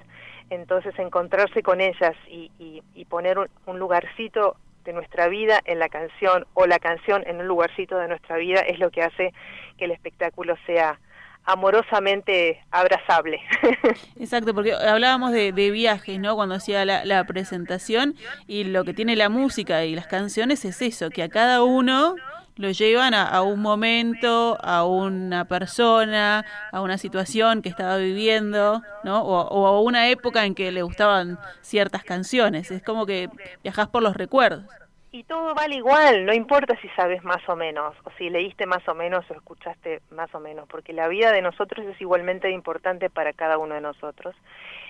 entonces 0.50 0.98
encontrarse 0.98 1.62
con 1.62 1.80
ellas 1.80 2.16
y, 2.28 2.52
y, 2.58 2.82
y 2.96 3.06
poner 3.06 3.38
un, 3.38 3.50
un 3.68 3.78
lugarcito 3.78 4.58
de 4.84 4.94
nuestra 4.94 5.28
vida 5.28 5.62
en 5.66 5.78
la 5.78 5.90
canción 5.90 6.48
o 6.56 6.66
la 6.66 6.80
canción 6.80 7.24
en 7.28 7.40
un 7.40 7.48
lugarcito 7.48 8.00
de 8.00 8.08
nuestra 8.08 8.38
vida 8.38 8.62
es 8.62 8.80
lo 8.80 8.90
que 8.90 9.04
hace 9.04 9.32
que 9.78 9.86
el 9.86 9.92
espectáculo 9.92 10.56
sea 10.66 11.00
amorosamente 11.48 12.62
abrazable. 12.72 13.40
Exacto, 14.20 14.54
porque 14.54 14.74
hablábamos 14.74 15.32
de, 15.32 15.52
viajes, 15.72 16.20
¿no? 16.20 16.36
Cuando 16.36 16.56
hacía 16.56 16.86
la, 16.86 17.24
presentación 17.24 18.16
y 18.48 18.66
lo 18.66 18.84
que 18.84 18.94
tiene 18.94 19.16
la 19.16 19.30
música 19.30 19.86
y 19.86 19.96
las 19.96 20.08
canciones 20.08 20.66
es 20.66 20.82
eso, 20.82 21.10
que 21.10 21.24
a 21.24 21.30
cada 21.30 21.64
uno 21.64 22.16
lo 22.58 22.72
llevan 22.72 23.14
a, 23.14 23.42
un 23.44 23.62
momento, 23.62 24.58
a 24.62 24.86
una 24.86 25.46
persona, 25.46 26.46
a 26.72 26.82
una 26.82 26.98
situación 26.98 27.62
que 27.62 27.70
estaba 27.70 27.98
viviendo, 27.98 28.82
¿no? 29.04 29.22
O, 29.22 29.48
o, 29.48 29.68
a 29.68 29.82
una 29.82 30.10
época 30.10 30.46
en 30.46 30.54
que 30.54 30.72
le 30.72 30.82
gustaban 30.82 31.40
ciertas 31.62 32.04
canciones. 32.04 32.72
Es 32.72 32.84
como 32.84 33.06
que 33.06 33.30
viajas 33.64 33.88
por 33.88 34.04
los 34.04 34.18
recuerdos. 34.18 34.66
Y 35.12 35.24
todo 35.24 35.56
vale 35.56 35.76
igual, 35.76 36.26
no 36.26 36.34
importa 36.34 36.78
si 36.82 36.90
sabes 36.90 37.24
más 37.24 37.48
o 37.48 37.56
menos, 37.56 37.96
o 38.04 38.12
si 38.18 38.30
leíste 38.30 38.66
más 38.66 38.86
o 38.90 38.94
menos 38.94 39.30
o 39.32 39.34
escuchaste 39.34 40.02
más 40.12 40.34
o 40.36 40.40
menos, 40.40 40.68
porque 40.68 40.92
la 40.92 41.08
vida 41.08 41.32
de 41.32 41.42
nosotros 41.42 41.86
es 41.86 42.00
igualmente 42.02 42.52
importante 42.52 43.10
para 43.10 43.32
cada 43.32 43.58
uno 43.58 43.76
de 43.76 43.82
nosotros. 43.82 44.36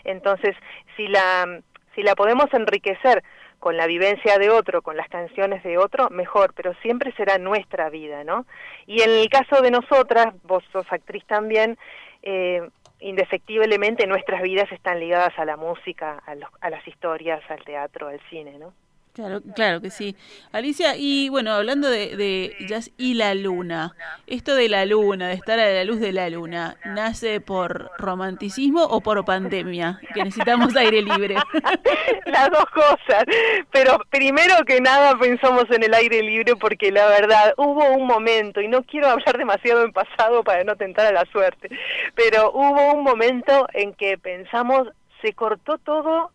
Entonces, 0.03 0.55
si 0.95 1.07
la, 1.07 1.61
si 1.93 2.01
la 2.01 2.15
podemos 2.15 2.51
enriquecer 2.51 3.23
con 3.59 3.77
la 3.77 3.85
vivencia 3.85 4.39
de 4.39 4.49
otro, 4.49 4.81
con 4.81 4.97
las 4.97 5.07
canciones 5.07 5.63
de 5.63 5.77
otro, 5.77 6.09
mejor, 6.09 6.53
pero 6.55 6.73
siempre 6.81 7.11
será 7.13 7.37
nuestra 7.37 7.89
vida, 7.89 8.23
¿no? 8.23 8.47
Y 8.87 9.01
en 9.03 9.11
el 9.11 9.29
caso 9.29 9.61
de 9.61 9.69
nosotras, 9.69 10.33
vos 10.43 10.63
sos 10.71 10.85
actriz 10.91 11.25
también, 11.25 11.77
eh, 12.23 12.67
indefectiblemente 12.99 14.07
nuestras 14.07 14.41
vidas 14.41 14.71
están 14.71 14.99
ligadas 14.99 15.37
a 15.37 15.45
la 15.45 15.57
música, 15.57 16.23
a, 16.25 16.35
a 16.61 16.69
las 16.71 16.87
historias, 16.87 17.41
al 17.49 17.63
teatro, 17.63 18.07
al 18.07 18.19
cine, 18.31 18.57
¿no? 18.57 18.73
Claro, 19.17 19.41
claro 19.55 19.81
que 19.81 19.89
sí. 19.89 20.15
Alicia, 20.51 20.95
y 20.95 21.29
bueno, 21.29 21.51
hablando 21.51 21.89
de, 21.89 22.55
jazz 22.69 22.91
y 22.99 23.15
la 23.15 23.33
luna, 23.33 23.95
esto 24.27 24.53
de 24.53 24.69
la 24.69 24.85
luna, 24.85 25.27
de 25.29 25.33
estar 25.33 25.59
a 25.59 25.65
la 25.71 25.83
luz 25.85 25.99
de 25.99 26.11
la 26.11 26.29
luna, 26.29 26.77
¿nace 26.85 27.41
por 27.41 27.89
romanticismo 27.97 28.83
o 28.83 29.01
por 29.01 29.25
pandemia? 29.25 29.99
Que 30.13 30.23
necesitamos 30.23 30.75
aire 30.75 31.01
libre. 31.01 31.33
Las 32.27 32.51
dos 32.51 32.65
cosas. 32.67 33.23
Pero 33.71 33.97
primero 34.11 34.53
que 34.67 34.81
nada 34.81 35.17
pensamos 35.17 35.65
en 35.71 35.81
el 35.81 35.95
aire 35.95 36.21
libre 36.21 36.55
porque 36.55 36.91
la 36.91 37.07
verdad 37.07 37.55
hubo 37.57 37.89
un 37.89 38.05
momento, 38.05 38.61
y 38.61 38.67
no 38.67 38.83
quiero 38.83 39.07
hablar 39.07 39.35
demasiado 39.35 39.83
en 39.83 39.93
pasado 39.93 40.43
para 40.43 40.63
no 40.63 40.75
tentar 40.75 41.07
a 41.07 41.11
la 41.11 41.25
suerte, 41.31 41.69
pero 42.13 42.51
hubo 42.51 42.93
un 42.93 43.03
momento 43.03 43.67
en 43.73 43.95
que 43.95 44.19
pensamos, 44.19 44.89
se 45.23 45.33
cortó 45.33 45.79
todo, 45.79 46.29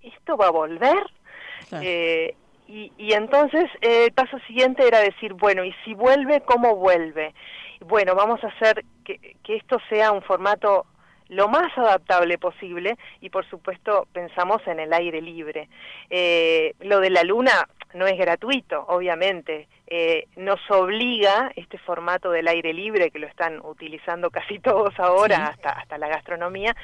¿esto 0.00 0.36
va 0.36 0.46
a 0.46 0.52
volver? 0.52 0.96
Eh, 1.82 2.34
y, 2.68 2.92
y, 2.98 3.12
entonces 3.12 3.64
eh, 3.80 4.04
el 4.06 4.12
paso 4.12 4.38
siguiente 4.46 4.86
era 4.86 5.00
decir, 5.00 5.34
bueno, 5.34 5.64
¿y 5.64 5.74
si 5.84 5.94
vuelve, 5.94 6.40
cómo 6.42 6.76
vuelve? 6.76 7.34
Bueno, 7.80 8.14
vamos 8.14 8.42
a 8.44 8.48
hacer 8.48 8.84
que, 9.04 9.36
que 9.42 9.56
esto 9.56 9.78
sea 9.88 10.12
un 10.12 10.22
formato 10.22 10.86
lo 11.30 11.48
más 11.48 11.76
adaptable 11.78 12.38
posible 12.38 12.98
y 13.20 13.30
por 13.30 13.48
supuesto 13.48 14.06
pensamos 14.12 14.60
en 14.66 14.80
el 14.80 14.92
aire 14.92 15.22
libre. 15.22 15.68
Eh, 16.10 16.74
lo 16.80 17.00
de 17.00 17.10
la 17.10 17.22
luna 17.22 17.68
no 17.94 18.06
es 18.06 18.18
gratuito, 18.18 18.84
obviamente. 18.88 19.68
Eh, 19.92 20.28
nos 20.36 20.60
obliga 20.70 21.50
este 21.56 21.76
formato 21.76 22.30
del 22.30 22.46
aire 22.46 22.72
libre, 22.72 23.10
que 23.10 23.18
lo 23.18 23.26
están 23.26 23.60
utilizando 23.64 24.30
casi 24.30 24.60
todos 24.60 24.94
ahora, 25.00 25.46
hasta, 25.48 25.70
hasta 25.70 25.98
la 25.98 26.06
gastronomía, 26.06 26.76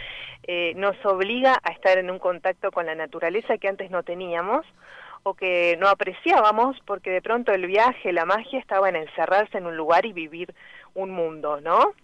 eh, 0.42 0.72
nos 0.74 0.96
obliga 1.06 1.56
a 1.62 1.70
estar 1.70 1.98
en 1.98 2.10
un 2.10 2.18
contacto 2.18 2.72
con 2.72 2.86
la 2.86 2.96
naturaleza 2.96 3.58
que 3.58 3.68
antes 3.68 3.92
no 3.92 4.02
teníamos 4.02 4.66
o 5.22 5.34
que 5.34 5.76
no 5.78 5.88
apreciábamos 5.88 6.76
porque 6.84 7.10
de 7.10 7.22
pronto 7.22 7.52
el 7.52 7.66
viaje, 7.66 8.12
la 8.12 8.24
magia 8.24 8.58
estaba 8.58 8.88
en 8.88 8.96
encerrarse 8.96 9.58
en 9.58 9.66
un 9.66 9.76
lugar 9.76 10.04
y 10.04 10.12
vivir 10.12 10.52
un 10.94 11.10
mundo, 11.10 11.60
¿no? 11.60 11.94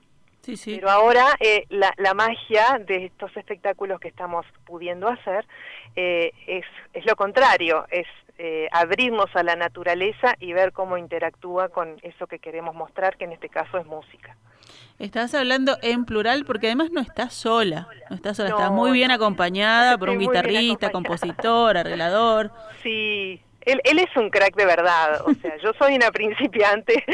Sí, 0.42 0.56
sí. 0.56 0.76
Pero 0.76 0.90
ahora 0.90 1.26
eh, 1.38 1.66
la, 1.68 1.94
la, 1.98 2.14
magia 2.14 2.80
de 2.84 3.06
estos 3.06 3.36
espectáculos 3.36 4.00
que 4.00 4.08
estamos 4.08 4.44
pudiendo 4.64 5.08
hacer 5.08 5.46
eh, 5.94 6.32
es, 6.48 6.64
es 6.94 7.06
lo 7.06 7.14
contrario, 7.14 7.86
es 7.90 8.06
eh, 8.38 8.68
abrirnos 8.72 9.34
a 9.34 9.42
la 9.42 9.56
naturaleza 9.56 10.34
y 10.40 10.52
ver 10.52 10.72
cómo 10.72 10.96
interactúa 10.96 11.68
con 11.68 11.96
eso 12.02 12.26
que 12.26 12.38
queremos 12.38 12.74
mostrar, 12.74 13.16
que 13.16 13.24
en 13.24 13.32
este 13.32 13.48
caso 13.48 13.78
es 13.78 13.86
música. 13.86 14.36
Estás 14.98 15.34
hablando 15.34 15.76
en 15.82 16.04
plural 16.04 16.44
porque 16.44 16.66
además 16.66 16.90
no 16.92 17.00
estás 17.00 17.34
sola, 17.34 17.88
no 18.08 18.16
estás 18.16 18.36
sola, 18.36 18.50
estás 18.50 18.70
muy 18.70 18.92
bien 18.92 19.10
acompañada 19.10 19.98
por 19.98 20.10
un 20.10 20.18
guitarrista, 20.18 20.90
compositor, 20.90 21.76
arreglador. 21.76 22.52
Sí, 22.82 23.42
él, 23.64 23.80
él 23.84 23.98
es 23.98 24.16
un 24.16 24.30
crack 24.30 24.56
de 24.56 24.66
verdad, 24.66 25.22
o 25.26 25.34
sea, 25.42 25.56
yo 25.58 25.72
soy 25.78 25.94
una 25.94 26.10
principiante, 26.10 27.04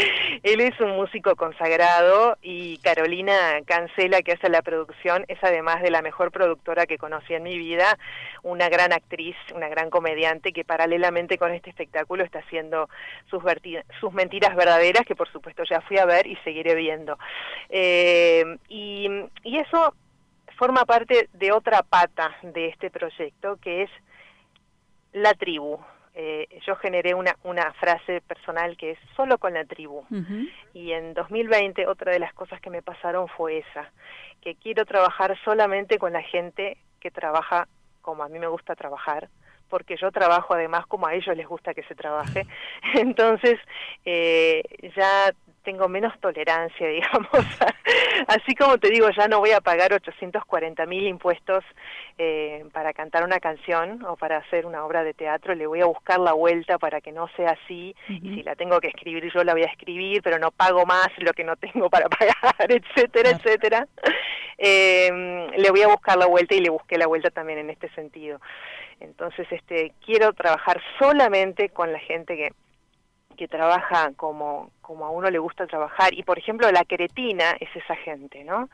él 0.43 0.61
es 0.61 0.79
un 0.81 0.97
músico 0.97 1.37
consagrado 1.37 2.37
y 2.43 2.79
Carolina 2.79 3.33
Cancela, 3.67 4.23
que 4.23 4.33
hace 4.33 4.49
la 4.49 4.63
producción, 4.63 5.25
es 5.29 5.39
además 5.43 5.83
de 5.83 5.91
la 5.91 6.03
mejor 6.03 6.31
productora 6.31 6.87
que 6.87 6.99
conocí 6.99 7.35
en 7.35 7.43
mi 7.43 7.59
vida, 7.59 7.99
una 8.43 8.69
gran 8.69 8.93
actriz, 8.93 9.37
una 9.55 9.69
gran 9.69 9.91
comediante 9.91 10.53
que 10.53 10.65
paralelamente 10.65 11.39
con 11.39 11.53
este 11.53 11.71
espectáculo 11.71 12.25
está 12.25 12.41
haciendo 12.41 12.89
sus, 13.29 13.43
sus 14.01 14.13
mentiras 14.13 14.57
verdaderas, 14.57 15.05
que 15.05 15.17
por 15.17 15.31
supuesto 15.31 15.65
ya 15.69 15.81
fui 15.83 15.99
a 15.99 16.07
ver 16.07 16.27
y 16.27 16.37
seguiré 16.37 16.75
viendo. 16.75 17.19
Eh, 17.69 18.45
y, 18.69 19.09
y 19.43 19.59
eso 19.59 19.95
forma 20.57 20.85
parte 20.85 21.29
de 21.33 21.53
otra 21.53 21.83
pata 21.83 22.37
de 22.43 22.69
este 22.69 22.91
proyecto, 22.91 23.59
que 23.63 23.83
es 23.83 23.91
la 25.13 25.35
tribu 25.35 25.79
eh, 26.21 26.49
yo 26.67 26.75
generé 26.75 27.15
una, 27.15 27.37
una 27.45 27.73
frase 27.75 28.21
personal 28.23 28.77
que 28.77 28.91
es 28.91 28.99
solo 29.15 29.39
con 29.39 29.55
la 29.55 29.65
tribu. 29.65 30.05
Y 30.75 30.91
en 30.91 31.15
2020 31.15 31.87
otra 31.87 32.11
de 32.11 32.19
las 32.19 32.35
cosas 32.35 32.61
que 32.61 32.71
me 32.71 32.83
pasaron 32.83 33.29
fue 33.29 33.59
esa, 33.59 33.93
que 34.43 34.57
quiero 34.57 34.85
trabajar 34.85 35.39
solamente 35.45 35.97
con 35.97 36.13
la 36.13 36.23
gente 36.23 36.77
que 36.99 37.13
trabaja 37.13 37.69
como 38.03 38.25
a 38.25 38.29
mí 38.29 38.41
me 38.41 38.49
gusta 38.49 38.75
trabajar, 38.75 39.29
porque 39.69 39.97
yo 39.97 40.11
trabajo 40.11 40.55
además 40.55 40.87
como 40.87 41.07
a 41.07 41.15
ellos 41.15 41.37
les 41.37 41.47
gusta 41.47 41.73
que 41.73 41.85
se 41.85 41.95
trabaje. 41.95 42.49
Entonces, 42.95 43.61
eh, 44.05 44.65
ya 44.97 45.33
tengo 45.69 45.87
menos 45.87 46.19
tolerancia, 46.21 46.89
digamos. 46.99 47.29
Así 48.27 48.55
como 48.55 48.79
te 48.79 48.89
digo, 48.89 49.11
ya 49.11 49.29
no 49.29 49.41
voy 49.41 49.51
a 49.51 49.61
pagar 49.61 49.93
840 49.93 50.87
mil 50.87 51.07
impuestos 51.07 51.63
eh, 52.17 52.65
para 52.73 52.95
cantar 52.95 53.23
una 53.23 53.39
canción 53.39 54.03
o 54.07 54.17
para 54.17 54.39
hacer 54.39 54.65
una 54.65 54.87
obra 54.87 55.05
de 55.05 55.13
teatro, 55.13 55.55
le 55.55 55.67
voy 55.67 55.83
a 55.83 55.85
buscar 55.85 56.21
la 56.21 56.33
vuelta 56.33 56.79
para 56.79 57.03
que 57.03 57.13
no 57.13 57.29
sea 57.37 57.51
así. 57.51 57.95
Y 58.09 58.37
si 58.37 58.43
la 58.45 58.57
tengo 58.57 58.81
que 58.81 58.89
escribir, 58.89 59.31
yo 59.31 59.45
la 59.45 59.53
voy 59.53 59.65
a 59.65 59.67
escribir, 59.67 60.23
pero 60.23 60.39
no 60.39 60.53
pago 60.53 60.87
más 60.87 61.09
lo 61.19 61.35
que 61.35 61.45
no 61.45 61.55
tengo 61.57 61.91
para 61.91 62.09
pagar, 62.19 62.73
etcétera, 62.73 63.31
etcétera. 63.31 63.87
Eh, 64.57 65.51
le 65.55 65.71
voy 65.71 65.83
a 65.83 65.89
buscar 65.89 66.17
la 66.17 66.27
vuelta 66.27 66.55
y 66.55 66.61
le 66.61 66.71
busqué 66.71 66.97
la 66.97 67.07
vuelta 67.07 67.29
también 67.29 67.59
en 67.59 67.69
este 67.69 67.91
sentido. 67.91 68.41
Entonces, 69.01 69.47
este, 69.51 69.93
quiero 70.05 70.33
trabajar 70.33 70.81
solamente 70.99 71.69
con 71.69 71.93
la 71.93 71.99
gente 71.99 72.37
que 72.37 72.53
que 73.39 73.49
trabaja 73.49 74.11
como, 74.17 74.71
como 74.83 75.07
a 75.07 75.11
uno 75.11 75.31
le 75.31 75.39
gusta 75.39 75.67
trabajar. 75.67 76.13
Y 76.13 76.25
por 76.25 76.39
ejemplo, 76.39 76.71
la 76.71 76.85
queretina 76.85 77.53
es 77.61 77.69
esa 77.75 77.95
gente, 77.97 78.45
¿no? 78.45 78.69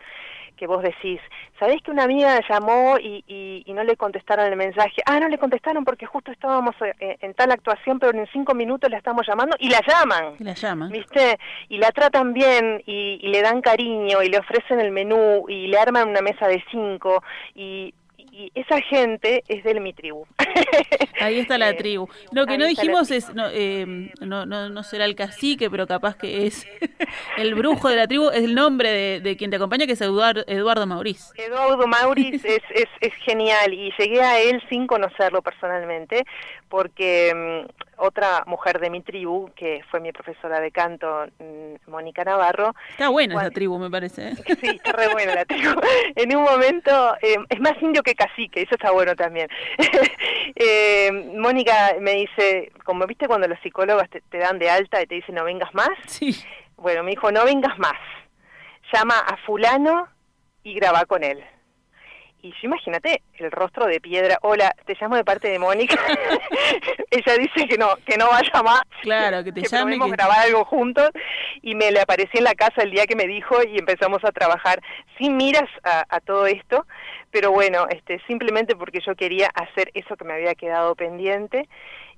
Que 0.56 0.66
vos 0.66 0.82
decís, 0.82 1.20
¿sabés 1.58 1.82
que 1.82 1.90
una 1.90 2.04
amiga 2.04 2.40
llamó 2.48 2.96
y, 2.98 3.24
y, 3.66 3.72
no 3.74 3.84
le 3.84 3.96
contestaron 3.96 4.46
el 4.46 4.56
mensaje? 4.56 5.02
Ah, 5.04 5.20
no 5.20 5.28
le 5.28 5.36
contestaron 5.36 5.84
porque 5.84 6.06
justo 6.06 6.32
estábamos 6.32 6.74
eh, 6.80 7.18
en, 7.20 7.34
tal 7.34 7.50
actuación, 7.50 7.98
pero 7.98 8.16
en 8.16 8.26
cinco 8.32 8.54
minutos 8.54 8.90
la 8.90 8.98
estamos 8.98 9.26
llamando 9.26 9.56
y 9.58 9.68
la 9.68 9.80
llaman. 9.86 10.36
la 10.38 10.54
llaman. 10.54 10.90
¿Viste? 10.90 11.38
Y 11.68 11.78
la 11.78 11.90
tratan 11.90 12.32
bien 12.32 12.82
y, 12.86 13.18
y 13.20 13.28
le 13.28 13.42
dan 13.42 13.60
cariño 13.60 14.22
y 14.22 14.28
le 14.28 14.38
ofrecen 14.38 14.80
el 14.80 14.92
menú 14.92 15.44
y 15.48 15.66
le 15.66 15.78
arman 15.78 16.08
una 16.08 16.22
mesa 16.22 16.48
de 16.48 16.64
cinco 16.70 17.22
y 17.54 17.92
y 18.34 18.50
esa 18.56 18.80
gente 18.80 19.44
es 19.46 19.62
de 19.62 19.78
mi 19.78 19.92
tribu. 19.92 20.26
Ahí 21.20 21.38
está 21.38 21.56
la 21.56 21.70
eh, 21.70 21.74
tribu. 21.74 22.08
Lo 22.32 22.46
que 22.46 22.58
no 22.58 22.66
dijimos 22.66 23.12
es, 23.12 23.30
eh, 23.52 24.10
no, 24.20 24.44
no, 24.44 24.68
no, 24.68 24.82
será 24.82 25.04
el 25.04 25.14
cacique, 25.14 25.70
pero 25.70 25.86
capaz 25.86 26.16
que 26.16 26.46
es 26.46 26.66
el 27.38 27.54
brujo 27.54 27.88
de 27.88 27.96
la 27.96 28.08
tribu, 28.08 28.30
es 28.30 28.42
el 28.42 28.56
nombre 28.56 28.90
de, 28.90 29.20
de 29.20 29.36
quien 29.36 29.50
te 29.50 29.56
acompaña, 29.56 29.86
que 29.86 29.92
es 29.92 30.00
Eduardo, 30.00 30.42
Eduardo 30.48 30.84
Mauriz. 30.84 31.30
Eduardo 31.36 31.86
Mauriz 31.86 32.44
es, 32.44 32.62
es, 32.70 32.88
es, 33.00 33.14
genial 33.24 33.72
y 33.72 33.92
llegué 33.96 34.20
a 34.20 34.40
él 34.40 34.60
sin 34.68 34.88
conocerlo 34.88 35.40
personalmente, 35.40 36.24
porque 36.68 37.32
mm, 37.34 37.84
otra 37.98 38.44
mujer 38.46 38.80
de 38.80 38.90
mi 38.90 39.00
tribu, 39.00 39.50
que 39.54 39.82
fue 39.90 40.00
mi 40.00 40.12
profesora 40.12 40.60
de 40.60 40.70
canto, 40.70 41.26
mm, 41.38 41.90
Mónica 41.90 42.24
Navarro. 42.24 42.74
Está 42.90 43.08
buena 43.08 43.34
esa 43.36 43.50
tribu, 43.50 43.78
me 43.78 43.90
parece. 43.90 44.28
¿eh? 44.28 44.34
Sí, 44.60 44.68
está 44.68 44.92
re 44.92 45.08
buena 45.08 45.34
la 45.34 45.44
tribu. 45.44 45.80
En 46.16 46.36
un 46.36 46.42
momento, 46.42 47.16
eh, 47.22 47.36
es 47.48 47.60
más 47.60 47.80
indio 47.80 48.02
que 48.02 48.14
cacique, 48.14 48.62
eso 48.62 48.74
está 48.74 48.90
bueno 48.90 49.14
también. 49.14 49.48
eh, 50.56 51.10
Mónica 51.36 51.96
me 52.00 52.12
dice, 52.12 52.72
como 52.84 53.06
viste 53.06 53.26
cuando 53.26 53.48
los 53.48 53.58
psicólogos 53.60 54.08
te, 54.10 54.20
te, 54.22 54.38
dan 54.38 54.58
de 54.58 54.70
alta 54.70 55.02
y 55.02 55.06
te 55.06 55.16
dicen 55.16 55.34
no 55.34 55.44
vengas 55.44 55.72
más. 55.74 55.90
Sí. 56.06 56.36
Bueno, 56.76 57.02
me 57.02 57.10
dijo, 57.10 57.30
no 57.30 57.44
vengas 57.44 57.78
más. 57.78 57.98
Llama 58.92 59.18
a 59.18 59.36
fulano 59.38 60.08
y 60.62 60.74
graba 60.74 61.04
con 61.04 61.24
él. 61.24 61.44
Y 62.44 62.50
yo 62.50 62.58
imagínate 62.64 63.22
el 63.38 63.50
rostro 63.50 63.86
de 63.86 64.02
piedra. 64.02 64.38
Hola, 64.42 64.76
te 64.84 64.94
llamo 65.00 65.16
de 65.16 65.24
parte 65.24 65.48
de 65.48 65.58
Mónica. 65.58 65.96
Ella 67.10 67.38
dice 67.38 67.66
que 67.66 67.78
no, 67.78 67.96
que 68.04 68.18
no 68.18 68.28
vaya 68.28 68.62
más. 68.62 68.82
Claro, 69.00 69.42
que 69.42 69.50
te 69.50 69.62
que 69.62 69.68
llame. 69.68 69.98
Que... 69.98 70.10
grabar 70.10 70.40
algo 70.40 70.62
juntos. 70.66 71.08
Y 71.62 71.74
me 71.74 71.90
le 71.90 72.02
aparecí 72.02 72.36
en 72.36 72.44
la 72.44 72.54
casa 72.54 72.82
el 72.82 72.90
día 72.90 73.06
que 73.06 73.16
me 73.16 73.26
dijo 73.26 73.62
y 73.62 73.78
empezamos 73.78 74.22
a 74.24 74.30
trabajar 74.30 74.82
sin 75.16 75.38
miras 75.38 75.70
a, 75.84 76.04
a 76.06 76.20
todo 76.20 76.46
esto. 76.46 76.86
Pero 77.30 77.50
bueno, 77.50 77.86
este, 77.88 78.20
simplemente 78.26 78.76
porque 78.76 79.00
yo 79.00 79.14
quería 79.14 79.48
hacer 79.54 79.90
eso 79.94 80.14
que 80.14 80.24
me 80.24 80.34
había 80.34 80.54
quedado 80.54 80.94
pendiente. 80.96 81.66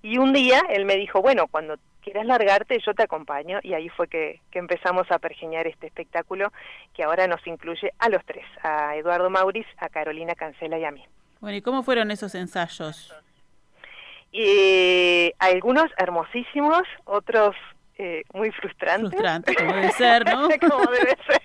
Y 0.03 0.19
un 0.19 0.33
día 0.33 0.61
él 0.71 0.87
me 0.87 0.97
dijo, 0.97 1.23
bueno, 1.23 1.47
cuando 1.47 1.77
quieras 2.07 2.27
largarte, 2.27 2.79
yo 2.87 2.95
te 2.95 3.03
acompaño. 3.03 3.59
Y 3.63 3.75
ahí 3.75 3.89
fue 3.89 4.07
que, 4.07 4.41
que, 4.53 4.61
empezamos 4.61 5.11
a 5.11 5.19
pergeñar 5.19 5.67
este 5.67 5.89
espectáculo 5.89 6.53
que 6.95 7.03
ahora 7.03 7.27
nos 7.27 7.45
incluye 7.47 7.93
a 7.99 8.09
los 8.09 8.25
tres, 8.25 8.47
a 8.63 8.95
Eduardo 8.97 9.29
Mauriz, 9.29 9.67
a 9.79 9.89
Carolina 9.89 10.35
Cancela 10.37 10.79
y 10.79 10.85
a 10.85 10.93
mí. 10.93 11.05
Bueno, 11.41 11.57
¿y 11.57 11.63
cómo 11.63 11.83
fueron 11.83 12.13
esos 12.13 12.35
ensayos? 12.37 13.13
Eh, 14.33 15.33
algunos 15.39 15.87
hermosísimos, 15.99 16.83
otros 17.05 17.57
eh, 17.99 18.23
muy 18.33 18.53
frustrantes. 18.53 19.11
Frustrantes, 19.11 19.57
como 19.57 19.73
debe 19.75 19.91
ser, 19.93 20.25
¿no? 20.27 20.49
como 20.69 20.91
debe 20.91 21.17
ser. 21.27 21.43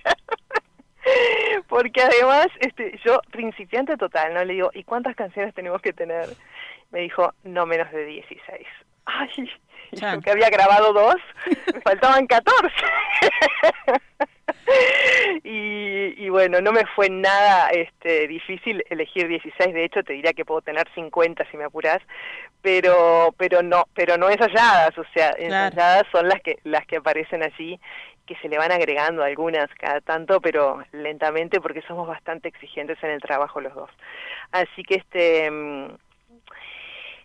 Porque 1.68 2.02
además, 2.04 2.48
este, 2.60 3.00
yo, 3.04 3.20
principiante 3.32 3.98
total, 3.98 4.36
¿no? 4.36 4.46
Le 4.46 4.54
digo, 4.54 4.70
¿y 4.74 4.84
cuántas 4.84 5.16
canciones 5.16 5.56
tenemos 5.56 5.82
que 5.82 5.94
tener? 5.94 6.30
Me 6.92 7.00
dijo, 7.00 7.34
no 7.44 7.66
menos 7.66 7.92
de 7.92 8.06
16. 8.06 8.68
Ay, 9.06 9.50
yo 9.92 10.22
que 10.22 10.32
había 10.32 10.50
grabado 10.50 10.94
dos, 10.94 11.16
me 11.74 11.82
faltaban 11.82 12.28
14. 12.28 12.76
y, 15.44 16.30
bueno, 16.30 16.62
no 16.62 16.72
me 16.72 16.86
fue 16.96 17.10
nada 17.10 17.70
este, 17.70 18.28
difícil 18.28 18.84
elegir 18.90 19.28
16, 19.28 19.74
de 19.74 19.84
hecho 19.84 20.04
te 20.04 20.14
diría 20.14 20.34
que 20.34 20.46
puedo 20.46 20.62
tener 20.62 20.88
50 20.94 21.46
si 21.50 21.58
me 21.58 21.66
apuras, 21.66 22.02
pero 22.62 23.34
pero 23.38 23.62
no 23.64 23.86
pero 23.94 24.18
no 24.18 24.30
ensayadas, 24.30 24.98
o 24.98 25.04
sea, 25.14 25.34
ensayadas 25.38 26.04
son 26.12 26.28
las 26.28 26.42
que 26.42 26.60
las 26.64 26.86
que 26.86 26.98
aparecen 26.98 27.44
allí 27.44 27.80
que 28.26 28.36
se 28.38 28.48
le 28.48 28.58
van 28.58 28.72
agregando 28.72 29.24
algunas 29.24 29.68
cada 29.78 30.00
tanto, 30.00 30.40
pero 30.40 30.84
lentamente 30.92 31.60
porque 31.60 31.82
somos 31.82 32.08
bastante 32.08 32.48
exigentes 32.48 32.98
en 33.04 33.10
el 33.10 33.22
trabajo 33.22 33.60
los 33.60 33.74
dos. 33.74 33.90
Así 34.52 34.84
que 34.84 34.96
este 34.96 35.50
mm, 35.50 35.88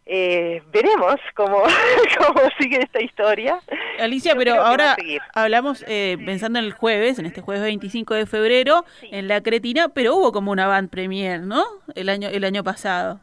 eh, 0.08 0.62
veremos 0.70 1.16
cómo, 1.34 1.62
cómo 2.18 2.40
sigue 2.60 2.78
esta 2.78 3.02
historia. 3.02 3.60
Alicia, 3.98 4.34
pero 4.36 4.54
ahora 4.54 4.96
hablamos 5.34 5.84
eh, 5.88 6.16
pensando 6.24 6.60
en 6.60 6.66
el 6.66 6.72
jueves, 6.72 7.18
en 7.18 7.26
este 7.26 7.40
jueves 7.40 7.64
25 7.64 8.14
de 8.14 8.26
febrero, 8.26 8.84
en 9.02 9.26
la 9.26 9.42
Cretina, 9.42 9.88
pero 9.88 10.14
hubo 10.14 10.30
como 10.30 10.52
una 10.52 10.68
band 10.68 10.90
premier, 10.90 11.40
¿no? 11.40 11.64
El 11.96 12.08
año 12.08 12.28
el 12.28 12.44
año 12.44 12.62
pasado. 12.62 13.20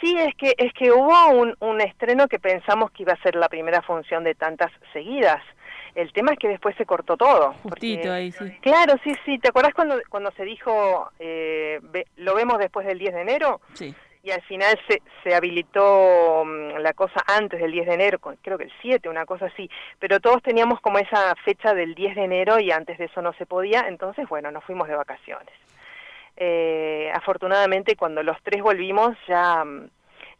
Sí, 0.00 0.16
es 0.18 0.34
que 0.34 0.54
es 0.58 0.72
que 0.72 0.90
hubo 0.90 1.28
un, 1.30 1.54
un 1.60 1.80
estreno 1.80 2.26
que 2.26 2.40
pensamos 2.40 2.90
que 2.90 3.04
iba 3.04 3.12
a 3.12 3.22
ser 3.22 3.36
la 3.36 3.48
primera 3.48 3.80
función 3.82 4.24
de 4.24 4.34
tantas 4.34 4.72
seguidas. 4.92 5.40
El 5.94 6.12
tema 6.12 6.32
es 6.32 6.38
que 6.38 6.48
después 6.48 6.74
se 6.76 6.84
cortó 6.84 7.16
todo. 7.16 7.54
Justito 7.62 8.12
ahí, 8.12 8.32
sí. 8.32 8.50
Claro, 8.60 8.96
sí, 9.02 9.14
sí. 9.24 9.38
¿Te 9.38 9.48
acuerdas 9.48 9.72
cuando, 9.72 9.98
cuando 10.10 10.30
se 10.32 10.44
dijo, 10.44 11.08
eh, 11.18 11.80
lo 12.16 12.34
vemos 12.34 12.58
después 12.58 12.86
del 12.86 12.98
10 12.98 13.14
de 13.14 13.20
enero? 13.22 13.60
Sí 13.74 13.94
y 14.26 14.32
al 14.32 14.42
final 14.42 14.76
se, 14.88 15.02
se 15.22 15.34
habilitó 15.36 16.44
mm, 16.44 16.78
la 16.78 16.92
cosa 16.94 17.22
antes 17.28 17.60
del 17.60 17.70
10 17.70 17.86
de 17.86 17.94
enero, 17.94 18.18
creo 18.18 18.58
que 18.58 18.64
el 18.64 18.72
7, 18.82 19.08
una 19.08 19.24
cosa 19.24 19.46
así, 19.46 19.70
pero 20.00 20.18
todos 20.18 20.42
teníamos 20.42 20.80
como 20.80 20.98
esa 20.98 21.34
fecha 21.44 21.74
del 21.74 21.94
10 21.94 22.16
de 22.16 22.24
enero 22.24 22.58
y 22.58 22.72
antes 22.72 22.98
de 22.98 23.04
eso 23.04 23.22
no 23.22 23.32
se 23.34 23.46
podía, 23.46 23.86
entonces 23.88 24.28
bueno, 24.28 24.50
nos 24.50 24.64
fuimos 24.64 24.88
de 24.88 24.96
vacaciones. 24.96 25.54
Eh, 26.36 27.10
afortunadamente 27.14 27.96
cuando 27.96 28.22
los 28.22 28.36
tres 28.42 28.62
volvimos 28.62 29.16
ya 29.26 29.64
mm, 29.64 29.88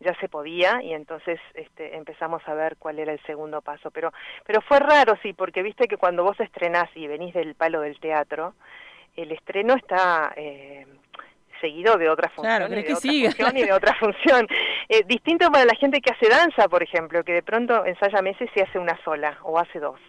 ya 0.01 0.15
se 0.21 0.29
podía 0.29 0.83
y 0.83 0.93
entonces 0.93 1.41
este, 1.55 1.97
empezamos 1.97 2.47
a 2.47 2.55
ver 2.55 2.77
cuál 2.77 2.99
era 2.99 3.13
el 3.13 3.23
segundo 3.23 3.63
paso. 3.63 3.91
Pero, 3.91 4.13
pero 4.45 4.61
fue 4.61 4.79
raro, 4.79 5.17
sí, 5.23 5.33
porque 5.33 5.63
viste 5.63 5.89
que 5.89 5.97
cuando 5.97 6.23
vos 6.23 6.39
estrenás 6.39 6.91
y 6.95 7.07
venís 7.07 7.33
del 7.33 7.55
palo 7.55 7.81
del 7.81 7.99
teatro, 7.99 8.53
el 9.17 9.33
estreno 9.33 9.75
está 9.75 10.35
eh, 10.37 10.87
seguido 11.61 11.97
de 11.97 12.09
otra 12.09 12.29
función, 12.31 12.73
y, 12.73 12.83
de 12.83 12.93
otra 12.93 12.95
función 12.95 13.57
y 13.57 13.63
de 13.63 13.73
otra 13.73 13.95
función. 13.95 14.47
Eh, 14.89 15.03
distinto 15.07 15.51
para 15.51 15.65
la 15.65 15.75
gente 15.75 16.01
que 16.01 16.13
hace 16.13 16.29
danza, 16.29 16.69
por 16.69 16.83
ejemplo, 16.83 17.25
que 17.25 17.33
de 17.33 17.43
pronto 17.43 17.85
ensaya 17.85 18.23
meses 18.23 18.49
y 18.55 18.61
hace 18.61 18.79
una 18.79 18.99
sola 19.05 19.39
o 19.43 19.59
hace 19.59 19.79
dos. 19.79 20.01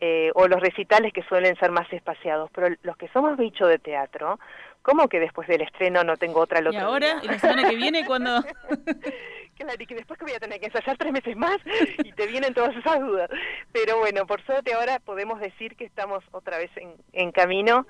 Eh, 0.00 0.32
o 0.34 0.48
los 0.48 0.60
recitales 0.60 1.12
que 1.12 1.22
suelen 1.22 1.56
ser 1.56 1.70
más 1.70 1.90
espaciados, 1.92 2.50
pero 2.52 2.74
los 2.82 2.96
que 2.96 3.08
somos 3.08 3.38
bicho 3.38 3.66
de 3.66 3.78
teatro, 3.78 4.40
¿cómo 4.82 5.08
que 5.08 5.20
después 5.20 5.46
del 5.46 5.62
estreno 5.62 6.02
no 6.02 6.16
tengo 6.16 6.40
otra 6.40 6.58
al 6.58 6.74
¿Y 6.74 6.76
ahora? 6.76 7.20
¿Y 7.22 7.28
la 7.28 7.38
semana 7.38 7.68
que 7.68 7.76
viene 7.76 8.04
cuando...? 8.04 8.42
claro, 9.56 9.76
y 9.78 9.86
que 9.86 9.94
después 9.94 10.18
que 10.18 10.24
voy 10.24 10.34
a 10.34 10.40
tener 10.40 10.58
que 10.58 10.66
ensayar 10.66 10.96
tres 10.98 11.12
meses 11.12 11.36
más 11.36 11.58
y 12.02 12.12
te 12.12 12.26
vienen 12.26 12.54
todas 12.54 12.74
esas 12.74 12.98
dudas. 12.98 13.30
Pero 13.72 13.98
bueno, 13.98 14.26
por 14.26 14.44
suerte 14.44 14.74
ahora 14.74 14.98
podemos 14.98 15.38
decir 15.38 15.76
que 15.76 15.84
estamos 15.84 16.24
otra 16.32 16.58
vez 16.58 16.70
en, 16.76 16.92
en 17.12 17.30
camino 17.30 17.86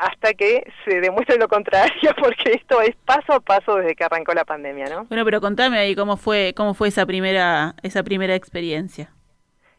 hasta 0.00 0.32
que 0.32 0.64
se 0.84 1.00
demuestre 1.00 1.36
lo 1.36 1.46
contrario, 1.46 2.10
porque 2.18 2.52
esto 2.52 2.80
es 2.80 2.96
paso 3.04 3.34
a 3.34 3.40
paso 3.40 3.76
desde 3.76 3.94
que 3.94 4.04
arrancó 4.04 4.32
la 4.32 4.44
pandemia, 4.44 4.86
¿no? 4.86 5.04
Bueno, 5.04 5.24
pero 5.24 5.40
contame 5.40 5.78
ahí 5.78 5.94
cómo 5.94 6.16
fue, 6.16 6.54
cómo 6.56 6.74
fue 6.74 6.88
esa 6.88 7.04
primera, 7.04 7.74
esa 7.82 8.02
primera 8.02 8.34
experiencia. 8.34 9.12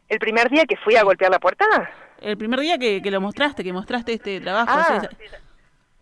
¿El 0.08 0.18
primer 0.18 0.48
día 0.48 0.64
que 0.64 0.76
fui 0.76 0.94
a 0.94 1.02
golpear 1.02 1.30
la 1.30 1.40
puerta? 1.40 1.64
El 2.20 2.36
primer 2.36 2.60
día 2.60 2.78
que, 2.78 3.00
lo 3.10 3.20
mostraste, 3.20 3.64
que 3.64 3.72
mostraste 3.72 4.12
este 4.12 4.40
trabajo. 4.40 4.70
Ah, 4.70 5.08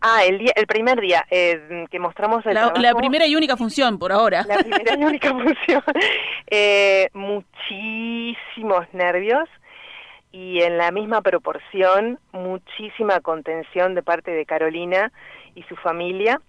ah 0.02 0.24
el, 0.24 0.38
día, 0.38 0.52
el 0.54 0.66
primer 0.66 1.00
día 1.00 1.24
eh, 1.30 1.86
que 1.90 1.98
mostramos 1.98 2.44
el 2.44 2.54
la, 2.54 2.60
trabajo. 2.60 2.82
La 2.82 2.94
primera 2.94 3.26
y 3.26 3.36
única 3.36 3.56
función 3.56 3.98
por 3.98 4.12
ahora. 4.12 4.44
La 4.46 4.58
primera 4.58 4.98
y 4.98 5.04
única 5.04 5.30
función. 5.30 5.82
Eh, 6.46 7.08
muchísimos 7.14 8.86
nervios 8.92 9.48
y 10.32 10.62
en 10.62 10.78
la 10.78 10.90
misma 10.90 11.22
proporción 11.22 12.18
muchísima 12.32 13.20
contención 13.20 13.94
de 13.94 14.02
parte 14.02 14.30
de 14.30 14.46
Carolina 14.46 15.12
y 15.54 15.62
su 15.64 15.76
familia 15.76 16.40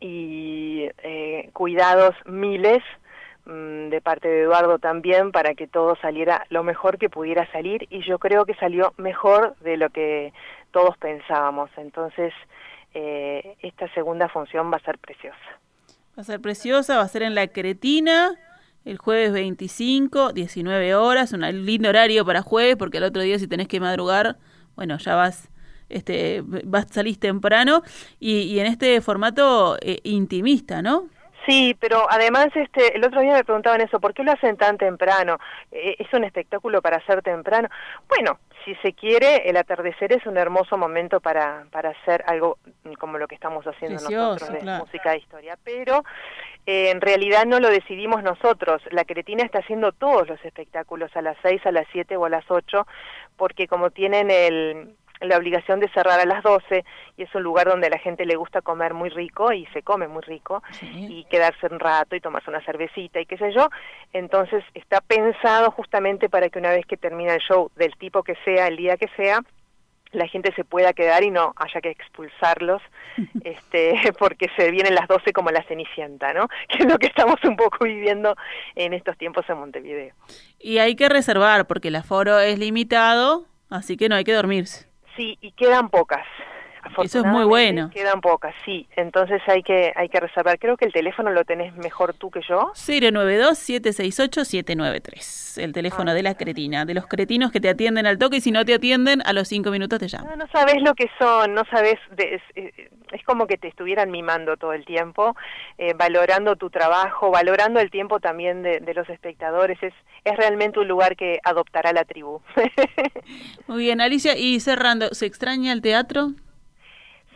y 0.00 0.88
eh, 1.02 1.50
cuidados 1.52 2.14
miles 2.24 2.82
mm, 3.46 3.88
de 3.88 4.00
parte 4.00 4.28
de 4.28 4.42
Eduardo 4.42 4.78
también 4.78 5.32
para 5.32 5.54
que 5.54 5.66
todo 5.66 5.96
saliera 5.96 6.46
lo 6.50 6.62
mejor 6.62 6.98
que 6.98 7.10
pudiera 7.10 7.50
salir 7.52 7.86
y 7.90 8.02
yo 8.02 8.18
creo 8.18 8.44
que 8.46 8.54
salió 8.54 8.94
mejor 8.96 9.56
de 9.58 9.76
lo 9.76 9.90
que 9.90 10.32
todos 10.70 10.96
pensábamos. 10.98 11.70
Entonces, 11.76 12.32
eh, 12.94 13.56
esta 13.60 13.92
segunda 13.92 14.28
función 14.28 14.72
va 14.72 14.76
a 14.76 14.84
ser 14.84 14.98
preciosa. 14.98 15.36
Va 16.16 16.22
a 16.22 16.24
ser 16.24 16.40
preciosa, 16.40 16.96
va 16.96 17.02
a 17.02 17.08
ser 17.08 17.22
en 17.22 17.34
la 17.34 17.48
Cretina 17.48 18.36
el 18.84 18.98
jueves 18.98 19.32
25, 19.32 20.32
19 20.32 20.94
horas, 20.94 21.32
un 21.32 21.42
lindo 21.66 21.88
horario 21.88 22.24
para 22.24 22.42
jueves, 22.42 22.76
porque 22.76 22.98
el 22.98 23.04
otro 23.04 23.22
día 23.22 23.38
si 23.38 23.46
tenés 23.46 23.68
que 23.68 23.80
madrugar, 23.80 24.38
bueno, 24.76 24.98
ya 24.98 25.14
vas, 25.14 25.50
este, 25.88 26.42
vas 26.44 26.86
salís 26.90 27.18
temprano, 27.18 27.82
y, 28.18 28.58
en 28.58 28.66
este 28.66 29.00
formato 29.00 29.76
eh, 29.80 30.00
intimista, 30.04 30.82
¿no? 30.82 31.08
Sí, 31.46 31.76
pero 31.80 32.06
además 32.10 32.48
este, 32.54 32.96
el 32.96 33.04
otro 33.04 33.20
día 33.20 33.32
me 33.32 33.44
preguntaban 33.44 33.80
eso, 33.80 33.98
¿por 33.98 34.12
qué 34.12 34.22
lo 34.22 34.32
hacen 34.32 34.56
tan 34.56 34.76
temprano? 34.76 35.38
Eh, 35.72 35.96
¿Es 35.98 36.12
un 36.12 36.24
espectáculo 36.24 36.82
para 36.82 36.98
hacer 36.98 37.22
temprano? 37.22 37.68
Bueno, 38.08 38.38
si 38.64 38.74
se 38.76 38.92
quiere, 38.92 39.48
el 39.48 39.56
atardecer 39.56 40.12
es 40.12 40.26
un 40.26 40.36
hermoso 40.36 40.76
momento 40.76 41.20
para, 41.20 41.64
para 41.70 41.90
hacer 41.90 42.22
algo 42.26 42.58
como 42.98 43.18
lo 43.18 43.26
que 43.26 43.34
estamos 43.34 43.64
haciendo 43.66 44.02
nosotros 44.02 44.52
de 44.52 44.78
música 44.78 45.12
de 45.12 45.18
historia, 45.18 45.58
pero 45.64 46.04
eh, 46.66 46.90
en 46.90 47.00
realidad 47.00 47.46
no 47.46 47.58
lo 47.58 47.70
decidimos 47.70 48.22
nosotros. 48.22 48.82
La 48.90 49.04
Cretina 49.04 49.42
está 49.44 49.60
haciendo 49.60 49.92
todos 49.92 50.28
los 50.28 50.44
espectáculos 50.44 51.10
a 51.16 51.22
las 51.22 51.36
6, 51.42 51.64
a 51.64 51.72
las 51.72 51.86
7 51.92 52.16
o 52.16 52.26
a 52.26 52.28
las 52.28 52.44
8, 52.50 52.86
porque 53.36 53.66
como 53.66 53.90
tienen 53.90 54.30
el, 54.30 54.94
la 55.20 55.36
obligación 55.36 55.80
de 55.80 55.88
cerrar 55.90 56.20
a 56.20 56.24
las 56.24 56.42
12 56.42 56.84
y 57.16 57.22
es 57.22 57.34
un 57.34 57.42
lugar 57.42 57.68
donde 57.68 57.88
a 57.88 57.90
la 57.90 57.98
gente 57.98 58.24
le 58.24 58.36
gusta 58.36 58.62
comer 58.62 58.94
muy 58.94 59.10
rico 59.10 59.52
y 59.52 59.66
se 59.66 59.82
come 59.82 60.08
muy 60.08 60.22
rico 60.22 60.62
y 60.82 61.24
quedarse 61.24 61.66
un 61.70 61.78
rato 61.78 62.16
y 62.16 62.20
tomarse 62.20 62.50
una 62.50 62.64
cervecita 62.64 63.20
y 63.20 63.26
qué 63.26 63.36
sé 63.36 63.52
yo, 63.52 63.68
entonces 64.12 64.64
está 64.74 65.00
pensado 65.00 65.70
justamente 65.70 66.28
para 66.28 66.48
que 66.48 66.58
una 66.58 66.70
vez 66.70 66.86
que 66.86 66.96
termina 66.96 67.34
el 67.34 67.40
show 67.40 67.70
del 67.76 67.94
tipo 67.96 68.22
que 68.22 68.36
sea, 68.44 68.66
el 68.66 68.76
día 68.76 68.96
que 68.96 69.08
sea, 69.16 69.40
la 70.12 70.26
gente 70.26 70.52
se 70.54 70.64
pueda 70.64 70.92
quedar 70.92 71.22
y 71.22 71.30
no 71.30 71.52
haya 71.56 71.80
que 71.80 71.90
expulsarlos, 71.90 72.82
este, 73.44 73.94
porque 74.18 74.48
se 74.56 74.70
vienen 74.70 74.94
las 74.94 75.08
12 75.08 75.32
como 75.32 75.50
la 75.50 75.62
cenicienta, 75.64 76.32
¿no? 76.32 76.48
Que 76.68 76.84
es 76.84 76.86
lo 76.86 76.98
que 76.98 77.06
estamos 77.06 77.36
un 77.44 77.56
poco 77.56 77.84
viviendo 77.84 78.36
en 78.74 78.92
estos 78.92 79.16
tiempos 79.16 79.44
en 79.48 79.58
Montevideo. 79.58 80.14
Y 80.58 80.78
hay 80.78 80.96
que 80.96 81.08
reservar, 81.08 81.66
porque 81.66 81.88
el 81.88 81.96
aforo 81.96 82.38
es 82.40 82.58
limitado, 82.58 83.46
así 83.68 83.96
que 83.96 84.08
no 84.08 84.16
hay 84.16 84.24
que 84.24 84.32
dormirse. 84.32 84.89
Sí, 85.16 85.36
y 85.40 85.52
quedan 85.52 85.88
pocas. 85.88 86.26
Eso 87.02 87.20
es 87.20 87.26
muy 87.26 87.44
bueno. 87.44 87.90
Quedan 87.90 88.20
pocas, 88.20 88.52
sí. 88.64 88.88
Entonces 88.96 89.40
hay 89.46 89.62
que 89.62 89.92
hay 89.94 90.08
que 90.08 90.18
reservar. 90.20 90.58
Creo 90.58 90.76
que 90.76 90.86
el 90.86 90.92
teléfono 90.92 91.30
lo 91.30 91.44
tenés 91.44 91.72
mejor 91.76 92.14
tú 92.14 92.28
que 92.30 92.40
yo. 92.48 92.72
092-768-793. 92.74 95.62
El 95.62 95.72
teléfono 95.72 96.10
ah. 96.10 96.14
de 96.14 96.22
la 96.22 96.34
cretina. 96.34 96.84
De 96.84 96.94
los 96.94 97.06
cretinos 97.06 97.52
que 97.52 97.60
te 97.60 97.68
atienden 97.68 98.06
al 98.06 98.18
toque 98.18 98.38
y 98.38 98.40
si 98.40 98.50
no 98.52 98.64
te 98.64 98.72
atienden, 98.74 99.22
a 99.24 99.32
los 99.32 99.48
cinco 99.48 99.70
minutos 99.70 99.98
te 99.98 100.08
llaman. 100.08 100.30
No, 100.30 100.36
no 100.44 100.50
sabes 100.52 100.82
lo 100.82 100.94
que 100.94 101.10
son, 101.18 101.54
no 101.54 101.64
sabes. 101.70 101.98
es, 102.16 102.42
como 103.24 103.46
que 103.46 103.58
te 103.58 103.68
estuvieran 103.68 104.10
mimando 104.10 104.56
todo 104.56 104.72
el 104.72 104.84
tiempo, 104.84 105.36
eh, 105.78 105.94
valorando 105.94 106.56
tu 106.56 106.70
trabajo, 106.70 107.30
valorando 107.30 107.78
el 107.80 107.90
tiempo 107.90 108.18
también 108.20 108.62
de, 108.62 108.80
de 108.80 108.94
los 108.94 109.08
espectadores. 109.08 109.80
Es, 109.82 109.94
es 110.24 110.36
realmente 110.36 110.80
un 110.80 110.88
lugar 110.88 111.16
que 111.16 111.38
adoptará 111.44 111.92
la 111.92 112.04
tribu. 112.04 112.40
muy 113.66 113.84
bien, 113.84 114.00
Alicia. 114.00 114.36
Y 114.36 114.60
cerrando, 114.60 115.14
¿se 115.14 115.26
extraña 115.26 115.72
el 115.72 115.82
teatro? 115.82 116.30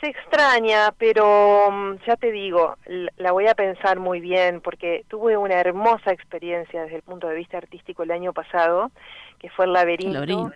Se 0.05 0.11
extraña, 0.11 0.93
pero 0.99 1.71
mm, 1.71 1.95
ya 2.07 2.17
te 2.17 2.31
digo, 2.31 2.77
la 3.17 3.33
voy 3.33 3.47
a 3.47 3.55
pensar 3.55 3.99
muy 3.99 4.21
bien 4.21 4.61
porque 4.61 5.05
tuve 5.09 5.37
una 5.37 5.55
hermosa 5.55 6.13
experiencia 6.13 6.83
desde 6.83 6.97
el 6.97 7.03
punto 7.03 7.27
de 7.29 7.37
vista 7.37 7.57
artístico 7.57 8.03
el 8.03 8.11
año 8.11 8.33
pasado, 8.35 8.91
que 9.39 9.49
fue 9.51 9.65
el 9.65 9.73
laberinto. 9.73 10.53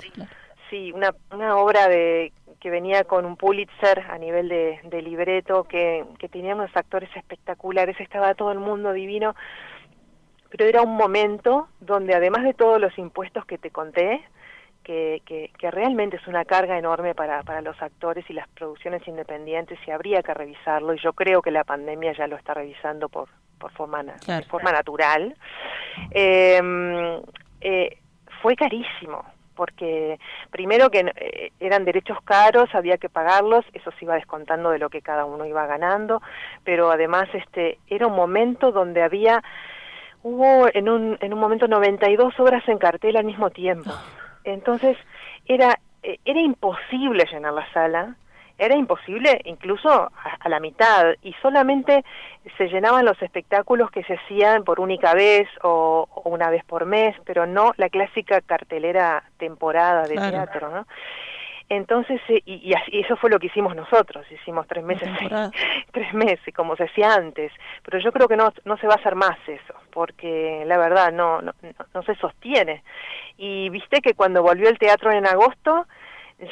Sí, 0.69 0.93
una, 0.93 1.15
una 1.33 1.57
obra 1.57 1.89
de 1.89 2.33
que 2.61 2.69
venía 2.69 3.05
con 3.05 3.25
un 3.25 3.37
Pulitzer 3.37 4.01
a 4.11 4.19
nivel 4.19 4.49
de, 4.49 4.81
de 4.85 5.01
libreto, 5.01 5.65
que, 5.65 6.05
que 6.19 6.29
tenía 6.29 6.55
unos 6.55 6.77
actores 6.77 7.09
espectaculares, 7.17 7.99
estaba 8.01 8.35
todo 8.35 8.53
el 8.53 8.59
mundo 8.59 8.93
divino, 8.93 9.35
pero 10.51 10.67
era 10.67 10.83
un 10.83 10.95
momento 10.95 11.69
donde 11.81 12.15
además 12.15 12.45
de 12.45 12.53
todos 12.53 12.79
los 12.79 12.99
impuestos 12.99 13.47
que 13.47 13.57
te 13.57 13.71
conté, 13.71 14.23
que, 14.89 15.51
que, 15.59 15.71
realmente 15.71 16.17
es 16.17 16.27
una 16.27 16.47
carga 16.47 16.79
enorme 16.79 17.15
para, 17.15 17.43
para 17.43 17.61
los 17.61 17.81
actores 17.83 18.25
y 18.31 18.33
las 18.33 18.49
producciones 18.49 19.07
independientes 19.07 19.79
y 19.87 19.91
habría 19.91 20.23
que 20.23 20.33
revisarlo 20.33 20.95
y 20.95 20.99
yo 20.99 21.13
creo 21.13 21.43
que 21.43 21.51
la 21.51 21.65
pandemia 21.65 22.15
ya 22.15 22.27
lo 22.27 22.37
está 22.37 22.55
revisando 22.55 23.11
por, 23.11 23.29
por 23.59 23.71
forma, 23.73 24.03
forma 24.49 24.73
natural. 24.73 25.37
Em, 26.11 27.21
eh, 27.61 27.99
fue 28.41 28.57
carísimo, 28.57 29.27
porque 29.55 30.19
primero 30.51 30.89
que 30.89 31.01
eh, 31.01 31.53
eran 31.61 31.85
derechos 31.85 32.17
caros, 32.25 32.75
había 32.75 32.97
que 32.97 33.11
pagarlos, 33.11 33.67
eso 33.75 33.91
se 33.99 34.07
iba 34.07 34.15
descontando 34.15 34.71
de 34.71 34.79
lo 34.79 34.89
que 34.89 35.03
cada 35.03 35.27
uno 35.27 35.45
iba 35.45 35.67
ganando, 35.67 36.23
pero 36.65 36.91
además 36.91 37.29
este 37.35 37.79
era 37.89 38.07
un 38.07 38.17
momento 38.17 38.73
donde 38.73 39.03
había 39.03 39.43
hubo 40.23 40.67
en 40.73 40.89
un 40.89 41.19
en 41.21 41.35
un 41.35 41.41
momento 41.41 41.69
92 41.69 42.41
obras 42.41 42.67
en 42.69 42.79
cartel 42.79 43.19
al 43.19 43.27
mismo 43.27 43.51
tiempo. 43.51 43.91
Ah. 43.93 44.28
Entonces 44.45 44.97
era 45.47 45.79
eh, 46.03 46.19
era 46.25 46.41
imposible 46.41 47.25
llenar 47.31 47.53
la 47.53 47.71
sala 47.73 48.17
era 48.59 48.77
imposible 48.77 49.41
incluso 49.45 49.89
a, 49.91 50.49
la 50.49 50.59
mitad 50.59 51.15
y 51.23 51.33
solamente 51.35 52.05
se 52.57 52.67
llenaban 52.67 53.05
los 53.05 53.21
espectáculos 53.23 53.91
que 53.91 54.03
se 54.03 54.15
hacían 54.15 54.65
por 54.65 54.81
única 54.81 55.15
vez 55.15 55.49
o, 55.63 56.09
una 56.25 56.51
vez 56.51 56.65
por 56.65 56.85
mes, 56.85 57.15
pero 57.25 57.47
no 57.47 57.73
la 57.77 57.89
clásica 57.89 58.41
cartelera 58.41 59.23
temporada 59.39 60.03
de 60.03 60.17
teatro, 60.17 60.71
¿no? 60.71 60.87
Entonces, 61.69 62.21
eh, 62.29 62.43
y, 62.47 62.73
y, 62.73 63.01
eso 63.01 63.17
fue 63.17 63.31
lo 63.31 63.39
que 63.39 63.49
hicimos 63.49 63.77
nosotros, 63.77 64.27
hicimos 64.31 64.67
tres 64.67 64.85
meses, 64.85 65.09
tres 65.93 66.15
meses, 66.15 66.55
como 66.55 66.77
se 66.77 66.85
hacía 66.85 67.15
antes, 67.15 67.53
pero 67.85 67.99
yo 67.99 68.11
creo 68.11 68.27
que 68.27 68.37
no, 68.37 68.53
no 68.65 68.77
se 68.79 68.87
va 68.87 68.95
a 68.95 68.97
hacer 68.97 69.15
más 69.15 69.37
eso, 69.47 69.75
porque 69.91 70.65
la 70.67 70.79
verdad 70.79 71.13
no, 71.13 71.43
no, 71.43 71.53
no 71.95 72.03
se 72.03 72.15
sostiene. 72.17 72.83
Y 73.37 73.69
viste 73.69 74.01
que 74.01 74.15
cuando 74.15 74.43
volvió 74.43 74.69
el 74.69 74.79
teatro 74.79 75.13
en 75.13 75.27
agosto, 75.27 75.87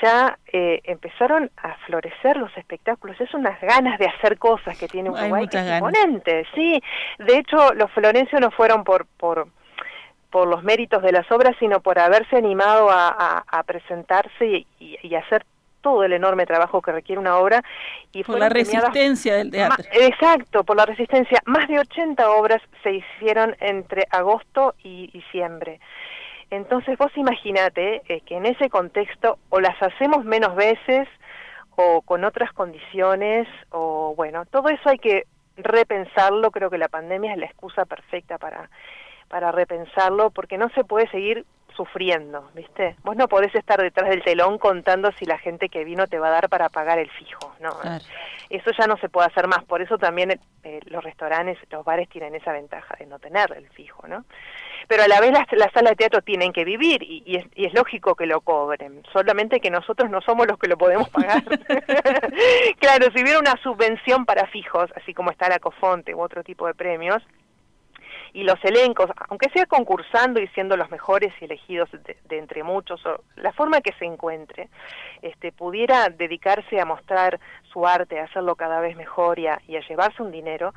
ya 0.03 0.39
eh, 0.53 0.81
empezaron 0.85 1.51
a 1.57 1.75
florecer 1.87 2.37
los 2.37 2.55
espectáculos. 2.57 3.21
Es 3.21 3.33
unas 3.35 3.61
ganas 3.61 3.99
de 3.99 4.07
hacer 4.07 4.39
cosas 4.39 4.77
que 4.79 4.89
tiene 4.89 5.11
Uruguay 5.11 5.47
que 5.49 5.59
es 5.59 6.47
Sí, 6.55 6.83
de 7.19 7.39
hecho 7.39 7.73
los 7.75 7.91
florencios 7.93 8.41
no 8.41 8.51
fueron 8.51 8.83
por, 8.85 9.07
por, 9.07 9.49
por 10.31 10.49
los 10.49 10.63
méritos 10.63 11.03
de 11.03 11.13
las 11.13 11.31
obras, 11.31 11.57
sino 11.59 11.81
por 11.81 11.99
haberse 11.99 12.37
animado 12.37 12.91
a, 12.91 13.45
a, 13.47 13.63
presentarse 13.63 14.47
y, 14.47 14.67
y, 14.79 15.15
hacer 15.15 15.45
todo 15.81 16.05
el 16.05 16.13
enorme 16.13 16.47
trabajo 16.47 16.83
que 16.83 16.93
requiere 16.93 17.21
una 17.21 17.37
obra. 17.37 17.63
Y 18.13 18.25
por 18.25 18.39
la 18.39 18.49
resistencia 18.49 19.37
del 19.37 19.51
teatro. 19.51 19.85
Exacto, 19.93 20.65
por 20.65 20.77
la 20.77 20.87
resistencia. 20.87 21.41
Más 21.47 21.69
de 21.69 21.79
80 21.79 22.31
obras 22.31 22.61
se 22.83 22.93
hicieron 22.93 23.57
entre 23.61 24.07
agosto 24.11 24.75
y 24.83 25.09
diciembre. 25.13 25.81
Entonces 26.51 26.97
vos 26.97 27.11
imaginate 27.17 28.03
eh, 28.09 28.21
que 28.21 28.37
en 28.37 28.47
ese 28.47 28.69
contexto 28.69 29.39
o 29.51 29.61
las 29.61 29.81
hacemos 29.83 30.25
menos 30.25 30.55
veces 30.55 31.09
o 31.77 32.03
con 32.03 32.25
otras 32.25 32.53
condiciones 32.53 33.49
o 33.71 34.15
bueno, 34.17 34.45
todo 34.47 34.69
eso 34.69 34.89
hay 34.89 34.99
que 34.99 35.25
repensarlo, 35.57 36.51
creo 36.51 36.71
que 36.71 36.79
la 36.79 36.89
pandemia 36.89 37.33
es 37.33 37.39
la 37.39 37.47
excusa 37.47 37.85
perfecta 37.85 38.39
para 38.39 38.71
para 39.29 39.53
repensarlo 39.53 40.31
porque 40.31 40.59
no 40.59 40.69
se 40.71 40.85
puede 40.85 41.09
seguir 41.11 41.45
sufriendo, 41.77 42.49
¿viste? 42.55 42.97
Vos 43.03 43.17
no 43.17 43.29
podés 43.29 43.55
estar 43.55 43.81
detrás 43.81 44.09
del 44.09 44.23
telón 44.23 44.57
contando 44.59 45.13
si 45.13 45.27
la 45.27 45.37
gente 45.37 45.69
que 45.69 45.85
vino 45.85 46.07
te 46.07 46.19
va 46.19 46.29
a 46.29 46.31
dar 46.31 46.49
para 46.49 46.71
pagar 46.71 46.99
el 46.99 47.11
fijo, 47.11 47.55
¿no? 47.61 47.71
Eso 48.49 48.71
ya 48.79 48.87
no 48.87 48.97
se 48.97 49.11
puede 49.11 49.27
hacer 49.27 49.47
más, 49.47 49.63
por 49.65 49.83
eso 49.83 49.99
también 49.99 50.41
eh, 50.65 50.81
los 50.87 51.05
restaurantes, 51.05 51.59
los 51.71 51.85
bares 51.85 52.09
tienen 52.09 52.35
esa 52.35 52.53
ventaja 52.53 52.95
de 52.99 53.07
no 53.07 53.19
tener 53.19 53.53
el 53.53 53.69
fijo, 53.69 54.07
¿no? 54.09 54.25
pero 54.89 55.03
a 55.03 55.09
la 55.09 55.21
vez 55.21 55.33
las, 55.33 55.73
salas 55.73 55.91
de 55.91 55.97
teatro 55.97 56.23
tienen 56.23 56.53
que 56.53 56.65
vivir 56.65 57.03
y, 57.03 57.37
es, 57.57 57.75
lógico 57.75 58.15
que 58.15 58.27
lo 58.27 58.41
cobren, 58.41 59.03
solamente 59.13 59.61
que 59.61 59.71
nosotros 59.71 60.11
no 60.11 60.21
somos 60.21 60.47
los 60.47 60.59
que 60.59 60.69
lo 60.69 60.79
podemos 60.79 61.09
pagar. 61.09 61.43
claro, 62.79 63.07
si 63.15 63.23
hubiera 63.23 63.39
una 63.39 63.57
subvención 63.63 64.25
para 64.25 64.47
fijos, 64.47 64.91
así 64.97 65.13
como 65.13 65.31
está 65.31 65.49
la 65.49 65.59
Cofonte 65.59 66.15
u 66.15 66.21
otro 66.21 66.45
tipo 66.45 66.67
de 66.67 66.75
premios, 66.75 67.23
y 68.37 68.43
los 68.43 68.63
elencos, 68.63 69.11
aunque 69.31 69.49
sea 69.49 69.65
concursando 69.65 70.39
y 70.41 70.47
siendo 70.49 70.77
los 70.77 70.91
mejores 70.91 71.33
y 71.41 71.47
elegidos 71.47 71.89
de, 71.91 72.37
entre 72.37 72.63
muchos, 72.63 73.01
o 73.07 73.25
la 73.37 73.51
forma 73.55 73.81
que 73.81 73.95
se 73.95 74.05
encuentre, 74.05 74.69
este, 75.23 75.53
pudiera 75.53 76.11
dedicarse 76.11 76.79
a 76.79 76.85
mostrar 76.85 77.41
su 77.73 77.87
arte, 77.87 78.21
a 78.21 78.25
hacerlo 78.25 78.55
cada 78.55 78.81
vez 78.81 78.95
mejor 78.95 79.39
y 79.39 79.47
a 79.47 79.59
llevarse 79.89 80.23
un 80.23 80.33
dinero, 80.33 80.75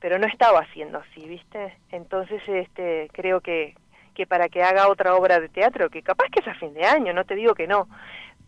pero 0.00 0.18
no 0.18 0.26
estaba 0.26 0.58
haciendo 0.58 0.98
así, 0.98 1.24
¿viste? 1.28 1.76
Entonces, 1.92 2.42
este, 2.48 3.08
creo 3.12 3.40
que, 3.40 3.76
que 4.12 4.26
para 4.26 4.48
que 4.48 4.64
haga 4.64 4.88
otra 4.88 5.14
obra 5.14 5.38
de 5.38 5.48
teatro, 5.48 5.88
que 5.90 6.02
capaz 6.02 6.26
que 6.32 6.40
es 6.40 6.48
a 6.48 6.54
fin 6.54 6.74
de 6.74 6.86
año, 6.86 7.12
no 7.12 7.24
te 7.24 7.36
digo 7.36 7.54
que 7.54 7.68
no, 7.68 7.86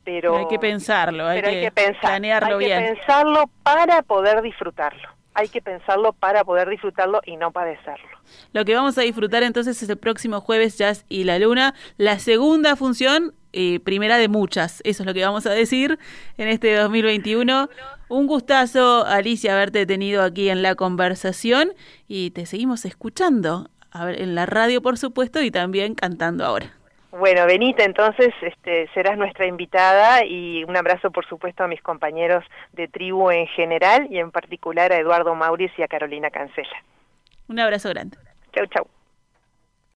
pero... 0.03 0.37
hay 0.37 0.49
que 0.49 0.59
pensarlo, 0.59 1.29
hay, 1.29 1.43
que, 1.43 1.73
planearlo 2.01 2.59
hay 2.59 2.67
bien. 2.67 2.83
que 2.83 2.95
pensarlo 2.97 3.45
para 3.63 4.03
poder 4.03 4.43
disfrutarlo. 4.43 5.18
Hay 5.39 5.49
que 5.49 5.63
pensarlo 5.63 6.13
para 6.15 6.43
poder 6.43 6.69
disfrutarlo 6.69 7.21
y 7.25 7.37
no 7.37 7.53
padecerlo. 7.53 8.09
Lo 8.53 8.65
que 8.65 8.75
vamos 8.75 8.99
a 8.99 9.03
disfrutar 9.03 9.45
entonces 9.45 9.81
es 9.81 9.89
el 9.89 9.97
próximo 9.97 10.41
jueves 10.41 10.77
Jazz 10.77 11.05
y 11.09 11.23
la 11.23 11.39
Luna, 11.39 11.75
la 11.97 12.19
segunda 12.19 12.75
función 12.75 13.35
eh, 13.53 13.79
primera 13.79 14.19
de 14.19 14.27
muchas. 14.27 14.81
Eso 14.83 15.05
es 15.05 15.07
lo 15.07 15.15
que 15.15 15.25
vamos 15.25 15.47
a 15.47 15.51
decir 15.51 15.97
en 16.39 16.49
este 16.49 16.75
2021. 16.75 17.71
Un 18.09 18.27
gustazo, 18.27 19.07
Alicia, 19.07 19.53
haberte 19.53 19.87
tenido 19.87 20.25
aquí 20.25 20.49
en 20.49 20.61
la 20.61 20.75
conversación 20.75 21.73
y 22.09 22.33
te 22.33 22.45
seguimos 22.45 22.85
escuchando 22.85 23.71
en 23.95 24.35
la 24.35 24.45
radio, 24.45 24.83
por 24.83 24.99
supuesto, 24.99 25.41
y 25.41 25.53
también 25.53 25.95
cantando 25.95 26.45
ahora. 26.45 26.78
Bueno, 27.11 27.47
Benita, 27.47 27.85
entonces 27.85 28.35
este, 28.43 28.89
serás 28.93 29.17
nuestra 29.17 29.47
invitada 29.47 30.25
y 30.25 30.63
un 30.65 30.77
abrazo, 30.77 31.11
por 31.11 31.27
supuesto, 31.27 31.65
a 31.65 31.69
mis 31.69 31.81
compañeros 31.81 32.45
de 32.73 32.87
tribu 32.87 33.31
en 33.31 33.47
general 33.47 34.09
y 34.11 34.19
en 34.19 34.31
particular 34.31 34.93
a 34.93 34.99
Eduardo 34.99 35.35
Mauricio 35.35 35.77
y 35.79 35.83
a 35.83 35.89
Carolina 35.89 36.31
Cancela. 36.31 36.85
Un 37.49 37.61
abrazo 37.61 37.89
grande. 37.89 38.19
Chau, 38.53 38.67
chau. 38.67 38.87